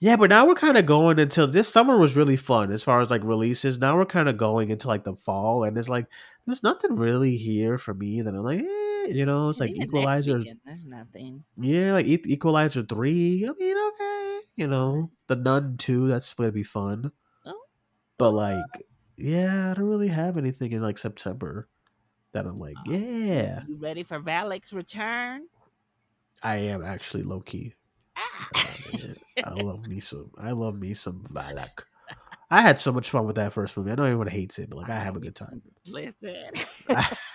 [0.00, 3.00] Yeah, but now we're kind of going into this summer was really fun as far
[3.00, 3.78] as like releases.
[3.78, 6.06] Now we're kind of going into like the fall, and it's like
[6.46, 9.82] there's nothing really here for me that I'm like, eh, you know, it's like Even
[9.84, 10.38] Equalizer.
[10.38, 11.44] weekend, There's nothing.
[11.56, 13.46] Yeah, like E- Equalizer three.
[13.48, 16.08] I mean, okay, you know, the Nun two.
[16.08, 17.10] That's gonna be fun.
[17.46, 17.62] Oh.
[18.18, 18.64] But like,
[19.16, 21.68] yeah, I don't really have anything in like September
[22.32, 22.92] that I'm like, Oh.
[22.92, 25.46] yeah, You ready for Valak's return?
[26.42, 27.74] I am actually low key.
[28.16, 30.30] I love me some.
[30.38, 31.84] I love me some Valak.
[32.50, 33.90] I had so much fun with that first movie.
[33.90, 35.62] I know everyone hates it, but like I have a good time.
[35.86, 36.50] Listen,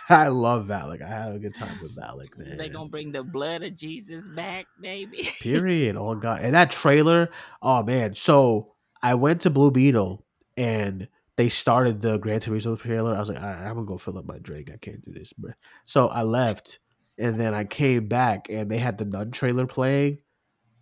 [0.10, 1.02] I love Valak.
[1.02, 2.58] I had a good time with Valak, man.
[2.58, 5.30] they gonna bring the blood of Jesus back, baby.
[5.42, 5.98] Period.
[5.98, 6.42] Oh god.
[6.42, 7.30] And that trailer,
[7.62, 8.16] oh man.
[8.16, 10.24] So I went to Blue Beetle
[10.56, 13.16] and they started the Gran Turismo trailer.
[13.16, 14.70] I was like, all right, I'm gonna go fill up my drink.
[14.74, 15.52] I can't do this, bro.
[15.86, 16.80] So I left
[17.18, 20.20] and then I came back and they had the Nun trailer playing,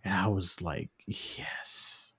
[0.08, 2.12] and I was like, yes.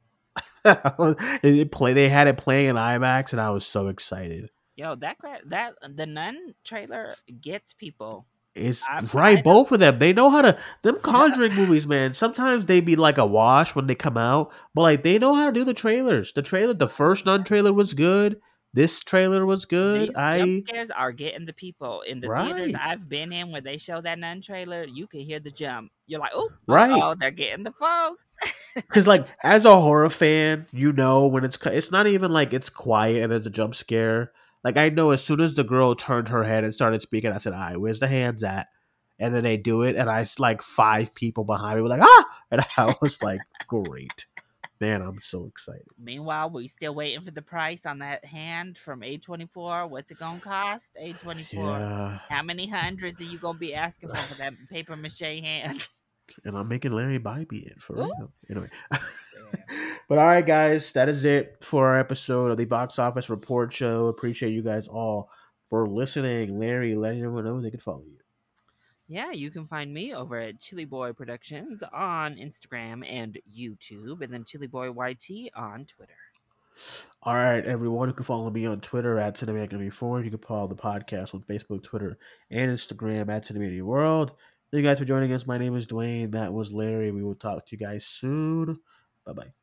[0.66, 1.94] it play.
[1.94, 4.50] They had it playing in IMAX, and I was so excited.
[4.76, 5.18] Yo, that
[5.48, 8.28] that the Nun trailer gets people.
[8.56, 10.00] It's I- I right, both of them.
[10.00, 10.58] They know how to.
[10.84, 12.14] Them Conjuring movies, man.
[12.14, 15.46] Sometimes they be like a wash when they come out, but like they know how
[15.48, 16.34] to do the trailers.
[16.34, 18.40] The trailer, the first Nun trailer was good.
[18.74, 20.10] This trailer was good.
[20.10, 23.62] These I jump scares are getting the people in the theaters I've been in where
[23.62, 24.84] they show that Nun trailer.
[24.86, 25.92] You can hear the jump.
[26.06, 26.92] You're like, oh, Right.
[26.92, 28.24] Oh, they're getting the folks.
[28.76, 32.70] because like as a horror fan, you know when it's it's not even like it's
[32.70, 34.32] quiet and there's a jump scare.
[34.64, 37.38] Like I know as soon as the girl turned her head and started speaking, I
[37.38, 38.68] said, "All right, where's the hands at?"
[39.18, 42.26] And then they do it, and I like five people behind me were like, "Ah!"
[42.52, 44.26] And I was like, "Great,
[44.80, 45.88] Man, I'm so excited.
[46.02, 49.90] Meanwhile, we still waiting for the price on that hand from A24.
[49.90, 50.92] What's it gonna cost?
[51.02, 51.54] A24.
[51.54, 52.20] Yeah.
[52.30, 55.88] How many hundreds are you gonna be asking for for that paper mache hand?
[56.46, 58.04] And I'm making Larry Bybee it for Ooh.
[58.04, 58.32] real.
[58.50, 58.70] Anyway.
[60.08, 63.74] but all right, guys, that is it for our episode of the Box Office Report
[63.74, 64.08] Show.
[64.08, 65.30] Appreciate you guys all
[65.70, 66.58] for listening.
[66.58, 68.18] Larry, letting everyone know they can follow you.
[69.12, 74.32] Yeah, you can find me over at Chilly Boy Productions on Instagram and YouTube, and
[74.32, 76.14] then Chilly Boy YT on Twitter.
[77.24, 78.10] All right, everyone.
[78.10, 80.24] You can follow me on Twitter at Cinematic94.
[80.24, 82.20] You can follow the podcast on Facebook, Twitter,
[82.51, 84.30] and Instagram at Cinemania World.
[84.72, 85.47] Thank you guys for joining us.
[85.47, 86.30] My name is Duane.
[86.30, 87.12] That was Larry.
[87.12, 88.80] We will talk to you guys soon.
[89.26, 89.53] Bye bye.